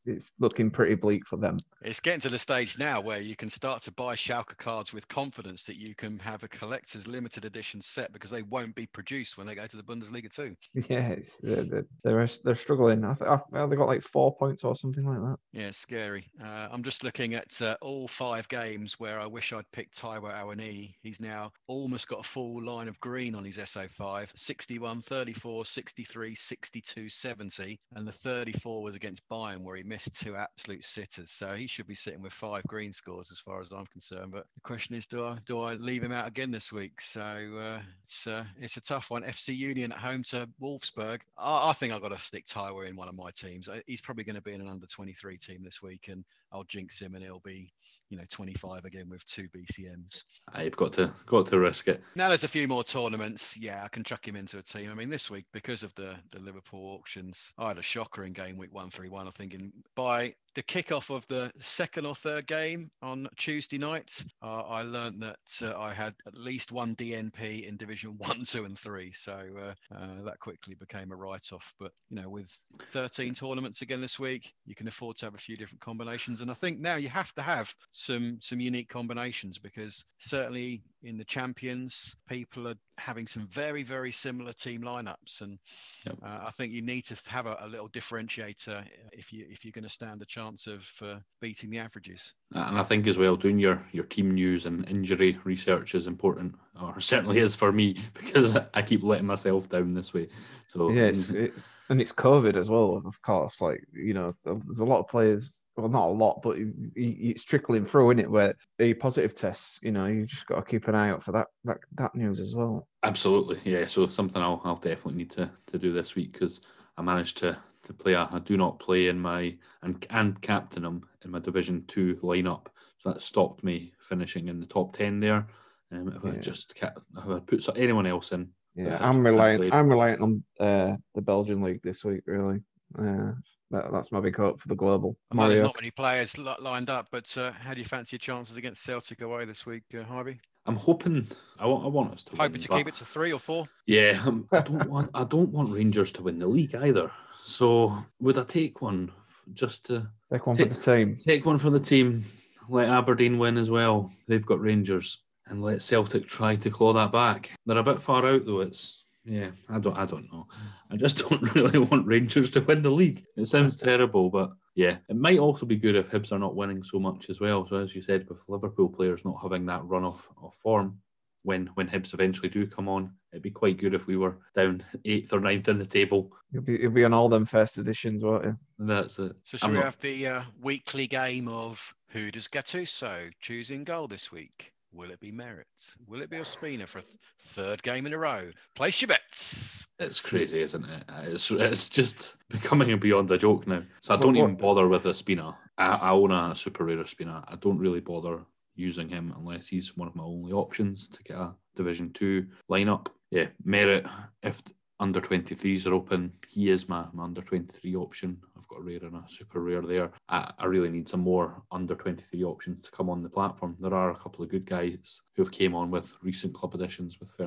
[0.06, 1.60] It's looking pretty bleak for them.
[1.82, 5.08] It's getting to the stage now where you can start to buy Schalke cards with
[5.08, 9.38] confidence that you can have a collector's limited edition set because they won't be produced
[9.38, 10.56] when they go to the Bundesliga too.
[10.88, 13.04] Yeah, it's, they're, they're, they're struggling.
[13.04, 15.38] I think they got like four points or something like that.
[15.52, 16.30] Yeah, scary.
[16.44, 20.32] Uh, I'm just looking at uh, all five games where I wish I'd picked Taiwo
[20.32, 20.94] Awoniyi.
[21.02, 26.36] He's now almost got a full line of green on his SO5 61, 34, 63,
[26.36, 27.80] 62, 70.
[27.96, 31.32] And the 34 was against Bayern where he missed two absolute sitters.
[31.32, 34.32] So he should be sitting with five green scores as far as I'm concerned.
[34.32, 37.00] But the question is, do I do I leave him out again this week?
[37.02, 39.24] So uh, it's uh, it's a tough one.
[39.24, 41.22] FC Union at home to Wolfsburg.
[41.38, 43.70] I, I think I've got to stick Taiwo in one of my teams.
[43.88, 47.00] He's probably going to be in an under 23 team this week, and I'll jinx
[47.00, 47.72] him, and he'll be
[48.10, 50.24] you know 25 again with two BCMs.
[50.54, 52.02] I've got to got to risk it.
[52.15, 53.58] Now there's a few more tournaments.
[53.58, 54.91] Yeah, I can chuck him into a team.
[54.91, 58.34] I mean, this week because of the the Liverpool auctions, I had a shocker in
[58.34, 59.28] game week one three one.
[59.28, 64.62] I'm thinking by the kickoff of the second or third game on Tuesday night, uh,
[64.62, 68.80] I learned that uh, I had at least one DNP in Division One, Two, and
[68.80, 69.12] Three.
[69.12, 71.74] So uh, uh, that quickly became a write-off.
[71.78, 72.58] But you know, with
[72.91, 76.41] 13 tournaments again this week, you can afford to have a few different combinations.
[76.41, 81.18] And I think now you have to have some some unique combinations because certainly in
[81.18, 85.60] the champions, people are having some very very similar team lineups, and
[86.06, 86.18] yep.
[86.24, 89.72] uh, I think you need to have a, a, little differentiator if you if you're
[89.72, 92.34] going to stand a chance of uh, beating the averages.
[92.54, 96.08] Uh, and I think as well, doing your your team news and injury research is
[96.08, 100.28] important, or certainly is for me because I keep letting myself down this way.
[100.68, 103.62] So yeah, um, it's, it's and it's COVID as well, of course.
[103.62, 106.58] Like you know, there's a lot of players well, not a lot, but
[106.96, 108.32] it's trickling through, in it?
[108.32, 111.34] Where the positive tests, you know, you just got to keep an eye out for
[111.34, 112.88] that that that news as well.
[113.04, 113.86] Absolutely, yeah.
[113.86, 116.62] So something I'll I'll definitely need to to do this week because
[116.98, 120.84] I managed to to play a, a do not play in my and and captain
[120.84, 122.67] them in my Division Two lineup.
[123.00, 125.48] So that stopped me finishing in the top ten there.
[125.91, 126.32] Um, if yeah.
[126.32, 129.71] I just if I put anyone else in, yeah, I'm relying.
[129.71, 132.21] I'm relying on uh, the Belgian league this week.
[132.26, 132.62] Really,
[132.98, 133.32] uh,
[133.71, 135.17] that, that's my big hope for the global.
[135.32, 138.19] I know there's not many players lined up, but uh, how do you fancy your
[138.19, 140.39] chances against Celtic away this week, uh, Harvey?
[140.65, 141.28] I'm hoping.
[141.60, 141.86] I want.
[141.86, 143.67] I want us to hoping win, to keep it to three or four.
[143.86, 145.12] Yeah, um, I don't want.
[145.13, 147.12] I don't want Rangers to win the league either.
[147.46, 149.12] So would I take one
[149.54, 151.16] just to take one take, for the team?
[151.16, 152.26] Take one for the team.
[152.68, 154.12] Let Aberdeen win as well.
[154.28, 157.52] They've got Rangers, and let Celtic try to claw that back.
[157.68, 158.62] They're a bit far out though.
[158.62, 160.48] It's yeah, I don't, I don't know.
[160.90, 163.24] I just don't really want Rangers to win the league.
[163.38, 166.84] It sounds terrible, but yeah, it might also be good if Hibs are not winning
[166.84, 167.64] so much as well.
[167.68, 171.00] So as you said, with Liverpool players not having that run off of form,
[171.44, 174.82] when when Hibs eventually do come on, it'd be quite good if we were down
[175.06, 176.32] eighth or ninth in the table.
[176.52, 178.58] You'll be you'll be on all them first editions, won't you?
[178.80, 179.34] That's it.
[179.43, 179.86] So should I'm we not...
[179.86, 184.71] have the uh, weekly game of who does Gattuso choosing goal this week?
[184.93, 185.65] Will it be Meret?
[186.08, 187.17] Will it be Ospina for a th-
[187.48, 188.50] third game in a row?
[188.76, 189.86] Place your bets.
[190.00, 191.04] It's crazy, isn't it?
[191.24, 193.84] It's, it's just becoming beyond a joke now.
[194.02, 195.54] So I don't even bother with Ospina.
[195.78, 197.43] I, I own a super rare Ospina.
[197.45, 198.45] I don't really bother
[198.76, 203.08] using him unless he's one of my only options to get a Division Two lineup.
[203.36, 204.10] Yeah, Meret.
[204.43, 204.62] If
[205.00, 206.32] under 23s are open.
[206.48, 208.38] He is my, my, under 23 option.
[208.58, 210.12] I've got a rare and a super rare there.
[210.30, 213.76] I, I, really need some more under 23 options to come on the platform.
[213.82, 217.36] There are a couple of good guys who've came on with recent club additions with
[217.39, 217.45] uh,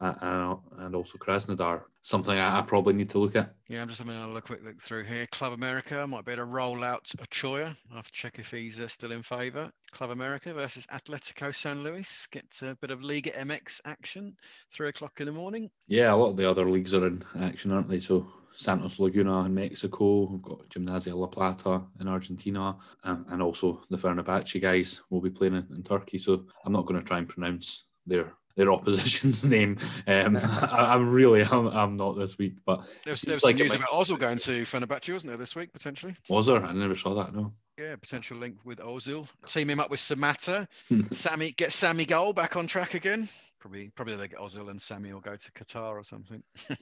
[0.00, 1.82] uh, and also Krasnodar.
[2.04, 3.54] Something I, I, probably need to look at.
[3.66, 5.26] Yeah, I'm just having a quick look through here.
[5.32, 7.74] Club America might be able to roll out Ochoa.
[7.90, 9.72] I'll have to check if he's uh, still in favour.
[9.90, 12.28] Club America versus Atletico San Luis.
[12.30, 14.36] gets a bit of Liga MX action,
[14.70, 15.70] three o'clock in the morning.
[15.88, 18.00] Yeah, a lot of the other leagues are in action, aren't they?
[18.00, 20.26] So Santos Laguna in Mexico.
[20.26, 25.30] We've got Gimnasia La Plata in Argentina, and, and also the Fenerbahce guys will be
[25.30, 26.18] playing in, in Turkey.
[26.18, 29.78] So I'm not going to try and pronounce their their opposition's name.
[30.06, 33.56] Um, I, am really, I'm, I'm, not this week, but there was, there was like
[33.56, 33.78] some news might...
[33.78, 36.14] about Ozil going to Fenerbahce, wasn't there, this week potentially?
[36.28, 36.62] Was there?
[36.62, 37.34] I never saw that.
[37.34, 37.52] No.
[37.78, 39.26] Yeah, potential link with Ozil.
[39.46, 40.68] Team him up with Samatta.
[41.12, 43.28] Sammy get Sammy Goal back on track again.
[43.58, 46.42] Probably, probably they get Ozil and Sammy will go to Qatar or something.
[46.68, 46.78] well,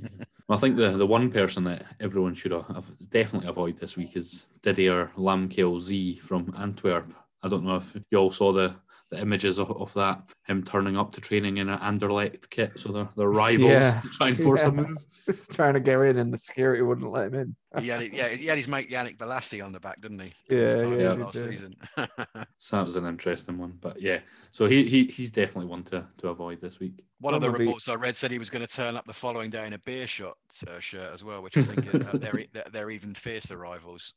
[0.51, 4.47] I think the, the one person that everyone should have definitely avoid this week is
[4.63, 7.15] Didier Lamkel Zé from Antwerp.
[7.43, 8.75] I don't know if you all saw the
[9.13, 12.91] the images of, of that him turning up to training in an Anderlecht kit, so
[12.91, 14.01] they're, they're rivals Yeah.
[14.01, 14.69] to try and force Yeah.
[14.69, 15.07] a move.
[15.53, 17.35] Trying to go in, and the security wouldn't let him
[17.73, 17.81] in.
[17.81, 20.33] He had, yeah, he had his mate Yannick Bolasie on the back, didn't he?
[20.51, 21.77] Yeah, This yeah, last season.
[22.59, 23.79] So that was an interesting one.
[23.81, 24.19] But yeah,
[24.51, 27.05] so he, he he's definitely one to, to avoid this week.
[27.21, 28.97] One of the One of the- reports I read said he was going to turn
[28.97, 30.33] up the following day in a Beerschot
[30.69, 34.15] uh, shirt as well, which I think uh, they're, they're- they're even fiercer rivals.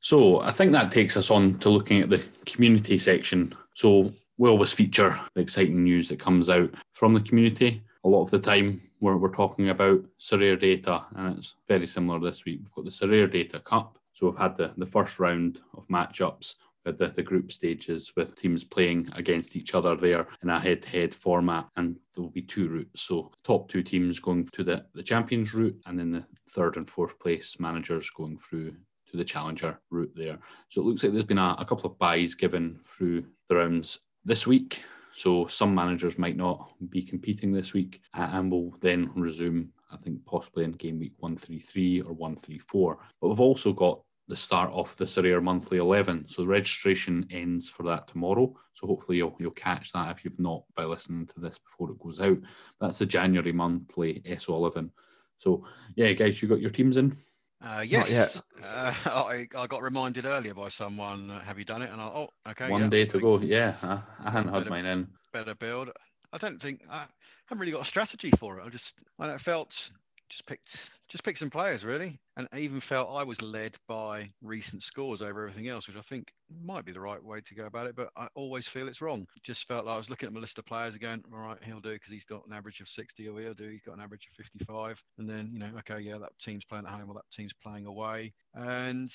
[0.00, 3.54] So I think that takes us on to looking at the community section.
[3.74, 7.82] So we always feature the exciting news that comes out from the community.
[8.04, 12.46] A lot of the time we're, we're talking about SorareData, and it's very similar this
[12.46, 12.60] week.
[12.60, 13.98] We've got the SorareData Cup.
[14.14, 16.54] So we've had the, the first round of matchups
[16.86, 21.14] with the, the group stages with teams playing against each other there in a head-to-head
[21.14, 25.02] format and there will be two routes so top two teams going to the, the
[25.02, 28.74] champions route and then the third and fourth place managers going through
[29.10, 31.98] to the challenger route there so it looks like there's been a, a couple of
[31.98, 37.72] byes given through the rounds this week so some managers might not be competing this
[37.72, 43.28] week and will then resume I think possibly in game week 133 or 134 but
[43.28, 46.28] we've also got the start of the Sorare Monthly 11.
[46.28, 48.54] So registration ends for that tomorrow.
[48.72, 51.98] So hopefully you'll, you'll catch that if you've not by listening to this before it
[51.98, 52.38] goes out.
[52.80, 54.90] That's the January Monthly SO11.
[55.38, 57.16] So yeah, guys, you got your teams in?
[57.62, 58.08] Uh, yet.
[58.08, 61.90] yes, uh, I, I got reminded earlier by someone, uh, have you done it?
[61.90, 62.70] And I, oh, okay.
[62.70, 63.38] One yeah, day to go.
[63.38, 65.08] Yeah, I, I hadn't had mine in.
[65.32, 65.90] Better build.
[66.32, 67.04] I don't think, I
[67.46, 68.64] haven't really got a strategy for it.
[68.64, 69.90] I just, I felt,
[70.30, 72.18] just picked, just picked some players really.
[72.40, 76.00] And I even felt I was led by recent scores over everything else, which I
[76.00, 76.32] think
[76.64, 77.94] might be the right way to go about it.
[77.94, 79.26] But I always feel it's wrong.
[79.42, 81.22] Just felt like I was looking at my list of players again.
[81.30, 83.68] All right, he'll do because he's got an average of 60, or he'll do.
[83.68, 85.02] He's got an average of 55.
[85.18, 87.84] And then, you know, okay, yeah, that team's playing at home or that team's playing
[87.84, 88.32] away.
[88.54, 89.12] And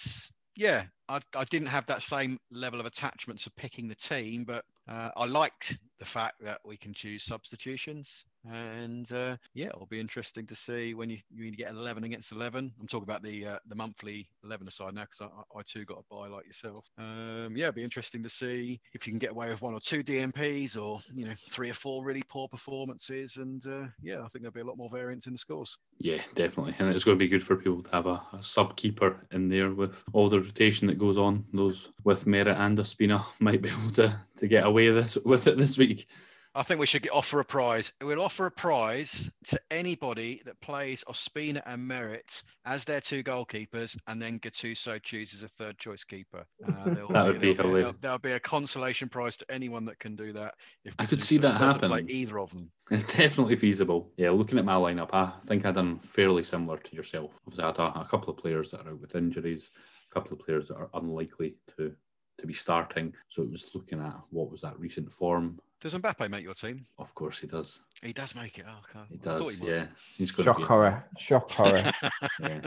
[0.56, 4.64] yeah, I, I didn't have that same level of attachment to picking the team, but
[4.88, 8.24] uh, I liked the fact that we can choose substitutions.
[8.52, 12.04] And uh, yeah, it'll be interesting to see when you, you need to get 11
[12.04, 12.72] against 11.
[12.80, 16.00] I'm talking about the uh, the monthly 11 aside now because I, I too got
[16.00, 16.86] a bye like yourself.
[16.98, 19.80] Um, yeah, it'll be interesting to see if you can get away with one or
[19.80, 23.38] two DNPs or you know three or four really poor performances.
[23.38, 25.78] And uh, yeah, I think there'll be a lot more variance in the scores.
[26.00, 26.76] Yeah, definitely.
[26.80, 29.50] And it's going to be good for people to have a, a sub keeper in
[29.50, 31.46] there with all the rotation that goes on.
[31.54, 35.58] Those with Meret and Ospina might be able to, to get away this with it
[35.58, 36.08] this week.
[36.56, 37.92] I think we should get, offer a prize.
[38.02, 43.98] We'll offer a prize to anybody that plays Ospina and Meret as their two goalkeepers,
[44.08, 46.46] and then Gattuso chooses a third choice keeper.
[46.66, 47.84] Uh, there'll That would be there'll hilarious.
[47.84, 50.56] There'll, there'll be a consolation prize to anyone that can do that.
[50.86, 52.10] If I could see that doesn't Play happen.
[52.10, 52.72] either of them.
[52.92, 54.12] It's definitely feasible.
[54.16, 57.40] Yeah, looking at my lineup, I think I've done fairly similar to yourself.
[57.48, 59.72] I've had a, a couple of players that are out with injuries,
[60.12, 61.96] a couple of players that are unlikely to
[62.38, 63.14] to be starting.
[63.28, 65.60] So it was looking at what was that recent form.
[65.86, 66.84] Does Mbappe make your team?
[66.98, 67.82] Of course, he does.
[68.02, 68.66] He does make it.
[68.68, 69.06] Oh, okay.
[69.08, 69.62] He I thought does.
[69.62, 69.70] might.
[69.70, 69.86] yeah,
[70.18, 71.04] he's going to Shock be horror.
[71.20, 71.92] Shock horror.
[72.40, 72.62] yeah.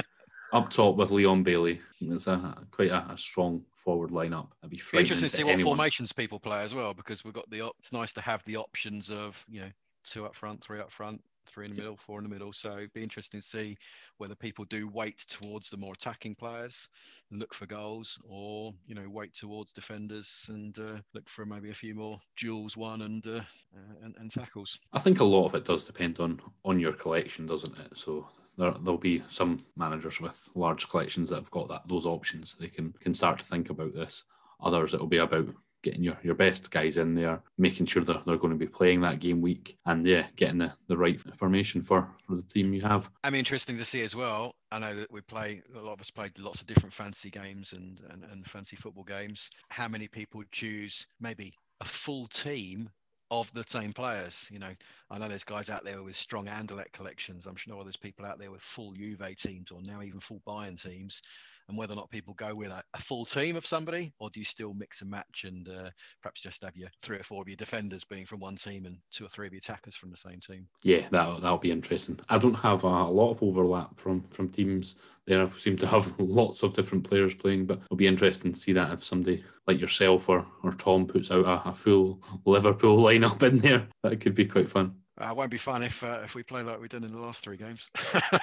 [0.53, 1.81] up top with Leon Bailey.
[2.01, 4.47] It's a quite a, a strong forward lineup.
[4.63, 5.73] I'd be Be interesting to see to what anyone.
[5.77, 7.61] formations people play as well, because we've got the.
[7.63, 9.71] op- It's nice to have the options of you know
[10.05, 12.53] two up front, three up front, three in the middle, four in the middle.
[12.53, 13.77] So it'd be interesting to see
[14.19, 16.89] whether people do weight towards the more attacking players
[17.31, 21.71] and look for goals, or you know weight towards defenders and uh, look for maybe
[21.71, 23.41] a few more duels won and, uh,
[23.77, 24.79] uh, and and tackles.
[24.93, 27.97] I think a lot of it does depend on on your collection, doesn't it?
[27.97, 32.55] So there, there'll be some managers with large collections that have got that those options.
[32.55, 34.25] They can can start to think about this.
[34.61, 35.49] Others, it'll be about
[35.83, 39.01] getting your, your best guys in there, making sure that they're going to be playing
[39.03, 42.81] that game week, and yeah, getting the, the right formation for for the team you
[42.83, 43.11] have.
[43.25, 44.55] I mean, interesting to see as well.
[44.71, 47.73] I know that we play a lot of us played lots of different fancy games
[47.73, 49.51] and, and, and fancy football games.
[49.71, 52.91] How many people choose maybe a full team
[53.31, 54.49] of the same players?
[54.53, 54.73] You know,
[55.11, 57.47] I know there's guys out there with strong Anderlecht collections.
[57.47, 60.81] I'm sure there's people out there with full Juve teams or now even full Bayern
[60.81, 61.23] teams.
[61.69, 64.41] And whether or not people go with a, a full team of somebody, or do
[64.41, 65.91] you still mix and match and uh,
[66.23, 68.97] perhaps just have your three or four of your defenders being from one team and
[69.11, 70.67] two or three of your attackers from the same team?
[70.83, 72.19] Yeah, that that'll be interesting.
[72.29, 74.97] I don't have a, a lot of overlap from from teams.
[75.27, 78.59] There, I seem to have lots of different players playing, but it'll be interesting to
[78.59, 82.99] see that if somebody like yourself or or Tom puts out a, a full Liverpool
[83.05, 84.95] lineup in there, that could be quite fun.
[85.21, 87.43] Uh, won't be fun if uh, if we play like we've done in the last
[87.43, 87.91] three games.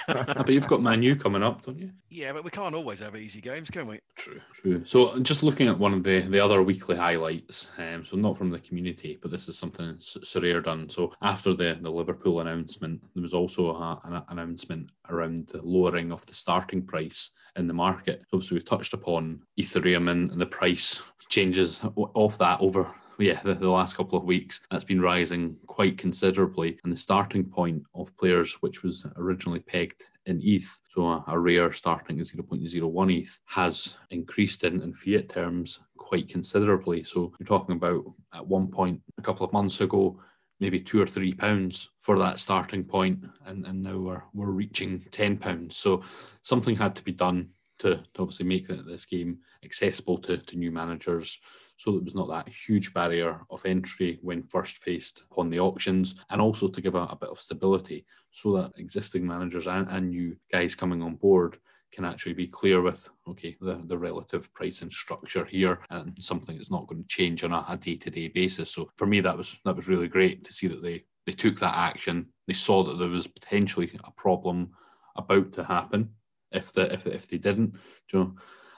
[0.08, 1.90] but you've got Manu coming up, don't you?
[2.10, 4.00] Yeah, but we can't always have easy games, can we?
[4.16, 4.84] True, true.
[4.84, 8.50] So just looking at one of the, the other weekly highlights, um, so not from
[8.50, 10.90] the community, but this is something Sorare done.
[10.90, 16.12] So after the, the Liverpool announcement, there was also a, an announcement around the lowering
[16.12, 18.22] of the starting price in the market.
[18.28, 21.80] So obviously we've touched upon Ethereum and, and the price changes
[22.16, 26.80] of that over yeah, the, the, last couple of weeks, that's been rising quite considerably.
[26.84, 31.40] And the starting point of players, which was originally pegged in ETH, so a, a
[31.40, 37.04] rare starting at 0.01 ETH, has increased in, in fiat terms quite considerably.
[37.04, 38.04] So you're talking about
[38.34, 40.20] at one point a couple of months ago,
[40.60, 45.04] maybe two or three pounds for that starting point, and, and now we're we're reaching
[45.12, 45.78] ten pounds.
[45.78, 46.04] So
[46.42, 47.50] something had to be done
[47.80, 51.40] to, to obviously make this game accessible to, to new managers
[51.78, 55.60] so that it was not that huge barrier of entry when first faced on the
[55.60, 59.88] auctions, and also to give a, a bit of stability so that existing managers and,
[59.90, 61.58] and, new guys coming on board
[61.92, 66.72] can actually be clear with okay the, the relative pricing structure here and something that's
[66.72, 68.72] not going to change on a, a day-to-day basis.
[68.72, 71.60] So for me that was that was really great to see that they they took
[71.60, 72.28] that action.
[72.48, 74.72] They saw that there was potentially a problem
[75.16, 76.10] about to happen
[76.52, 77.76] if the if, if they didn't.
[78.12, 78.36] You know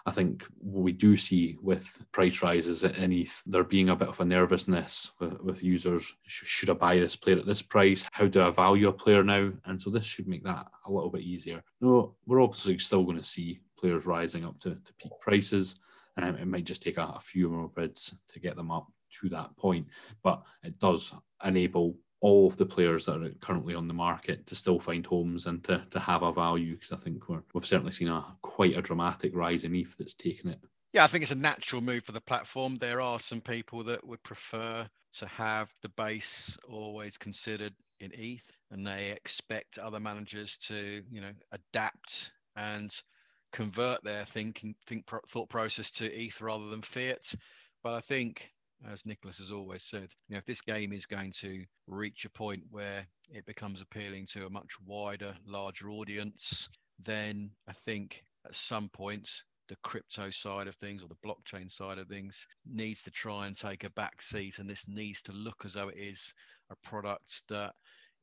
[0.07, 4.21] I think we do see with price rises in ETH, there being a bit of
[4.21, 6.15] a nervousness with, with, users.
[6.23, 8.05] Should I buy this player at this price?
[8.13, 9.51] How do I value a player now?
[9.65, 11.61] And so this should make that a little bit easier.
[11.81, 15.81] No, we're obviously still going to see players rising up to, to peak prices.
[16.15, 18.87] Um, it might just take a, a few more bids to get them up
[19.19, 19.87] to that point,
[20.23, 24.55] but it does enable all of the players that are currently on the market to
[24.55, 27.91] still find homes and to, to have a value because I think we have certainly
[27.91, 30.59] seen a quite a dramatic rise in ETH that's taken it.
[30.93, 32.77] Yeah, I think it's a natural move for the platform.
[32.77, 34.87] There are some people that would prefer
[35.17, 41.21] to have the base always considered in ETH, and they expect other managers to, you
[41.21, 42.99] know, adapt and
[43.51, 47.33] convert their thinking think thought process to ETH rather than fiat.
[47.83, 48.51] But I think
[48.85, 52.29] as Nicolas has always said, you know, if this game is going to reach a
[52.29, 56.69] point where it becomes appealing to a much wider, larger audience,
[57.03, 59.29] then I think at some point
[59.67, 63.55] the crypto side of things or the blockchain side of things needs to try and
[63.55, 66.33] take a back seat and this needs to look as though it is
[66.69, 67.73] a product that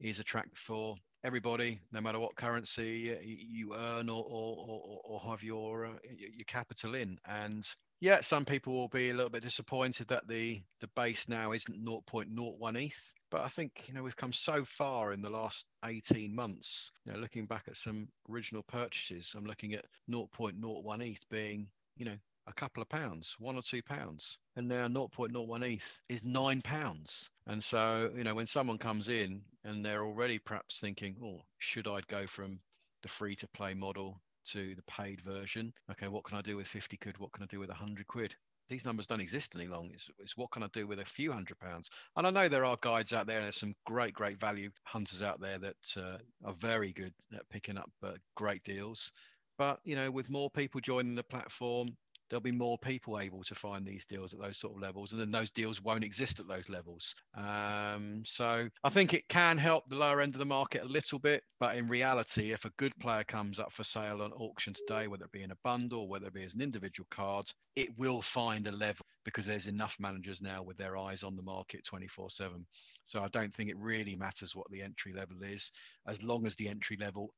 [0.01, 5.43] is attractive for everybody no matter what currency you earn or, or, or, or have
[5.43, 7.19] your uh, your capital in.
[7.27, 7.67] And
[8.05, 11.83] yeah, some people will be a little bit disappointed that the the base now isn't
[11.83, 13.13] 0.01 ETH.
[13.31, 16.93] But I think you know we've come so far in the last 18 months.
[17.07, 22.05] You know, looking back at some original purchases, I'm looking at 0.01 ETH being you
[22.05, 26.61] know a couple of pounds, one or two pounds, and now 0.01 ETH is nine
[26.61, 27.31] pounds.
[27.47, 31.89] And so you know when someone comes in and they're already perhaps thinking, oh, should
[31.89, 32.61] I go from
[33.01, 35.73] the free to play model to the paid version.
[35.91, 37.19] Okay, what can I do with 50 quid?
[37.19, 38.35] What can I do with 100 quid?
[38.69, 39.93] These numbers don't exist any longer.
[39.95, 41.91] It's, it's what can I do with a few hundred pounds?
[42.17, 45.21] And I know there are guides out there, and there's some great, great value hunters
[45.21, 49.13] out there that uh, are very good at picking up uh, great deals.
[49.59, 51.97] But you know, with more people joining the platform,
[52.29, 55.21] there'll be more people able to find these deals at those sort of levels, and
[55.21, 57.15] then those deals won't exist at those levels.
[57.37, 61.19] Um, so I think it can help the lower end of the market a little
[61.19, 65.07] bit, but in reality, if a good player comes up for sale on auction today,
[65.07, 67.47] whether it be in a bundle, whether it be as an individual card,
[67.77, 71.43] it will find a level because there's enough managers now with their eyes on the
[71.43, 72.67] market 24 7.
[73.05, 75.71] So I don't think it really matters what the entry level is,
[76.07, 77.35] as long as the entry level,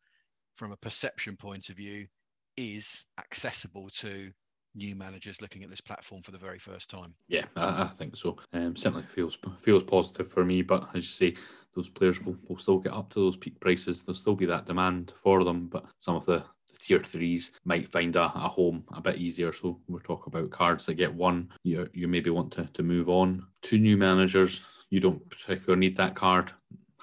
[0.57, 2.07] from a perception point of view,
[2.57, 4.33] is accessible to
[4.77, 7.15] new managers looking at this platform for the very first time.
[7.29, 8.37] Yeah, I, I think so.
[8.53, 10.63] Um, certainly feels feels positive for me.
[10.63, 11.41] But as you say,
[11.75, 14.03] those players will, will still get up to those peak prices.
[14.03, 16.39] There'll still be that demand for them, but some of the,
[16.73, 19.53] the tier threes might find a, a home a bit easier.
[19.53, 21.51] So we're talking about cards that get one.
[21.63, 24.65] You you maybe want to, to move on to new managers.
[24.91, 26.53] You don't particularly need that card.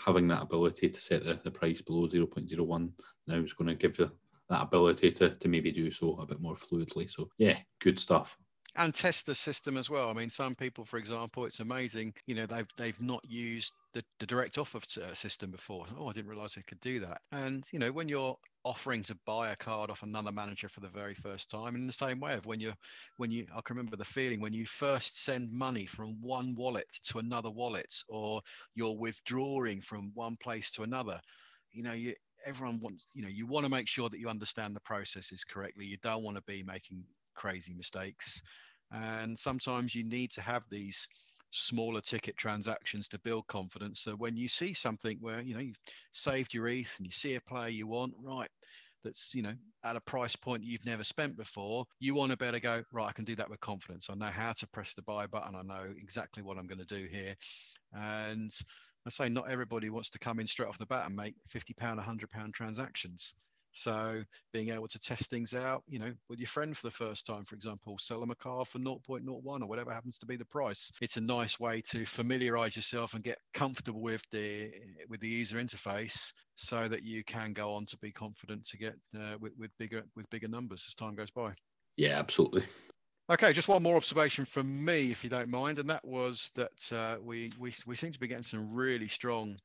[0.05, 2.89] Having that ability to set the, the price below 0.01
[3.27, 4.11] now is going to give you
[4.53, 7.09] that ability to, to maybe do so a bit more fluidly.
[7.09, 8.37] So yeah, good stuff
[8.75, 10.09] and test the system as well.
[10.09, 12.13] I mean, some people, for example, it's amazing.
[12.25, 14.79] You know, they've they've not used the, the direct offer
[15.13, 15.85] system before.
[15.97, 17.21] Oh, I didn't realize they could do that.
[17.31, 20.87] And you know, when you're offering to buy a card off another manager for the
[20.87, 22.75] very first time, in the same way of when you're
[23.17, 26.87] when you I can remember the feeling when you first send money from one wallet
[27.09, 28.41] to another wallet, or
[28.73, 31.21] you're withdrawing from one place to another.
[31.71, 32.15] You know, you
[32.45, 35.85] everyone wants, you know, you want to make sure that you understand the processes correctly.
[35.85, 37.03] You don't want to be making
[37.35, 38.41] crazy mistakes.
[38.91, 41.07] And sometimes you need to have these
[41.51, 44.01] smaller ticket transactions to build confidence.
[44.01, 45.79] So when you see something where you know you've
[46.11, 48.49] saved your ETH and you see a player you want, right,
[49.03, 52.59] that's you know at a price point you've never spent before, you want to better
[52.59, 53.07] go right.
[53.07, 54.09] I can do that with confidence.
[54.09, 55.55] I know how to press the buy button.
[55.55, 57.35] I know exactly what I'm going to do here,
[57.93, 58.51] and
[59.05, 61.73] I say not everybody wants to come in straight off the bat and make fifty
[61.73, 63.35] pound, hundred pound transactions.
[63.73, 64.23] So
[64.53, 67.43] being able to test things out, you know, with your friend for the first time,
[67.43, 70.91] for example, sell them a car for 0.01 or whatever happens to be the price.
[71.01, 74.71] It's a nice way to familiarize yourself and get comfortable with the
[75.09, 78.93] with the user interface so that you can go on to be confident to get
[79.19, 81.51] uh, with, with bigger with bigger numbers as time goes by.
[81.97, 82.65] Yeah, absolutely.
[83.29, 86.91] Okay, just one more observation from me, if you don't mind, and that was that
[86.91, 89.57] uh, we, we we seem to be getting some really strong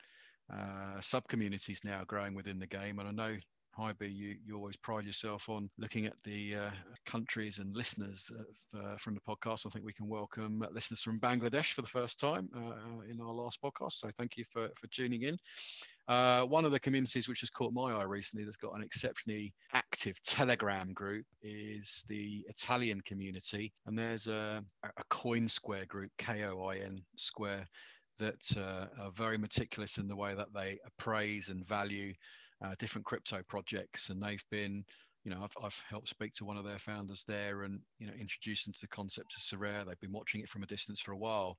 [0.52, 3.36] uh, sub communities now growing within the game, and I know
[3.76, 6.70] Hibe, you, you always pride yourself on looking at the uh,
[7.06, 8.30] countries and listeners
[8.74, 9.66] of, uh, from the podcast.
[9.66, 13.32] I think we can welcome listeners from Bangladesh for the first time uh, in our
[13.32, 13.92] last podcast.
[13.92, 15.36] So thank you for, for tuning in.
[16.08, 19.52] Uh, one of the communities which has caught my eye recently that's got an exceptionally
[19.74, 23.72] active Telegram group is the Italian community.
[23.86, 27.68] And there's a, a Koin Square group, K O I N Square,
[28.18, 32.14] that uh, are very meticulous in the way that they appraise and value
[32.64, 34.84] uh, different crypto projects, and they've been,
[35.24, 38.14] you know, I've, I've helped speak to one of their founders there, and you know,
[38.18, 39.86] introduce them to the concept of Sorare.
[39.86, 41.56] They've been watching it from a distance for a while,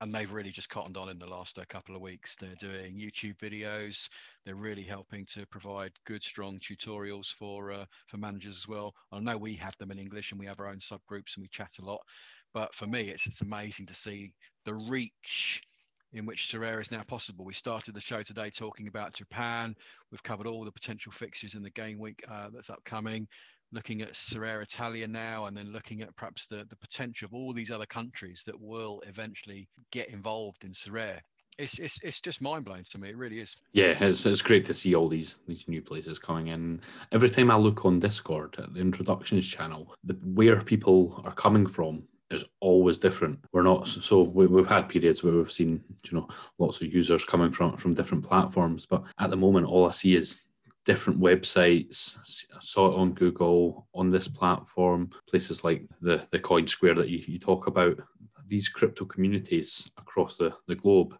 [0.00, 2.36] and they've really just cottoned on in the last uh, couple of weeks.
[2.40, 4.08] They're doing YouTube videos.
[4.44, 8.94] They're really helping to provide good, strong tutorials for uh, for managers as well.
[9.12, 11.48] I know we have them in English, and we have our own subgroups, and we
[11.48, 12.00] chat a lot.
[12.54, 14.32] But for me, it's it's amazing to see
[14.64, 15.62] the reach
[16.12, 17.44] in which Sorare is now possible.
[17.44, 19.76] We started the show today talking about Japan.
[20.10, 23.28] We've covered all the potential fixtures in the game week uh, that's upcoming,
[23.72, 27.52] looking at Sorare Italia now, and then looking at perhaps the, the potential of all
[27.52, 31.20] these other countries that will eventually get involved in Sorare.
[31.58, 33.10] It's, it's, it's just mind blowing to me.
[33.10, 33.54] It really is.
[33.72, 36.80] Yeah, it's, it's great to see all these these new places coming in.
[37.12, 41.66] Every time I look on Discord at the introductions channel, the, where people are coming
[41.66, 43.38] from is always different.
[43.52, 47.24] We're not so we, have had periods where we've seen you know lots of users
[47.24, 50.42] coming from from different platforms, but at the moment all I see is
[50.90, 52.18] different websites.
[52.60, 57.22] Saw it on Google on this platform, places like the the Koin Square that you,
[57.28, 57.96] you talk about.
[58.48, 61.16] These crypto communities across the, the globe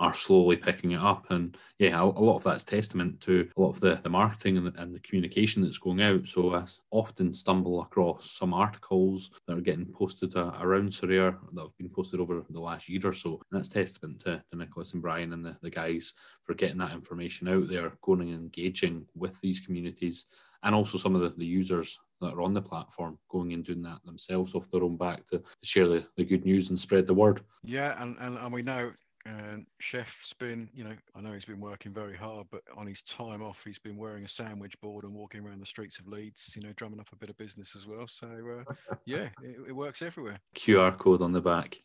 [0.00, 1.30] are slowly picking it up.
[1.30, 4.66] And yeah, a, lot of that's testament to a lot of the, the marketing and
[4.66, 6.26] the, and the communication that's going out.
[6.26, 11.60] So I often stumble across some articles that are getting posted uh, around Sorare that
[11.60, 13.40] have been posted over the last year or so.
[13.50, 16.92] And that's testament to, to Nicolas and Brian and the, the guys for getting that
[16.92, 20.24] information out there, going and engaging with these communities
[20.62, 23.82] and also some of the, the users that are on the platform going and doing
[23.82, 27.06] that themselves off their own back to, to share the, the good news and spread
[27.06, 27.42] the word.
[27.64, 28.92] Yeah, and, and, and we know
[29.30, 33.02] and Chef's been, you know, I know he's been working very hard, but on his
[33.02, 36.52] time off, he's been wearing a sandwich board and walking around the streets of Leeds,
[36.56, 38.06] you know, drumming up a bit of business as well.
[38.08, 40.38] So, uh, yeah, it, it works everywhere.
[40.56, 41.78] QR code on the back.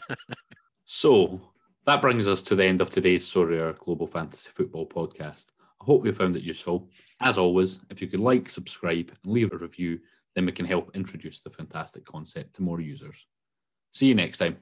[0.84, 1.40] so
[1.86, 5.46] that brings us to the end of today's Sorare Global Fantasy Football podcast.
[5.80, 6.90] I hope you found it useful.
[7.20, 9.98] As always, if you could like, subscribe, and leave a review,
[10.34, 13.26] then we can help introduce the fantastic concept to more users.
[13.90, 14.58] See you next time.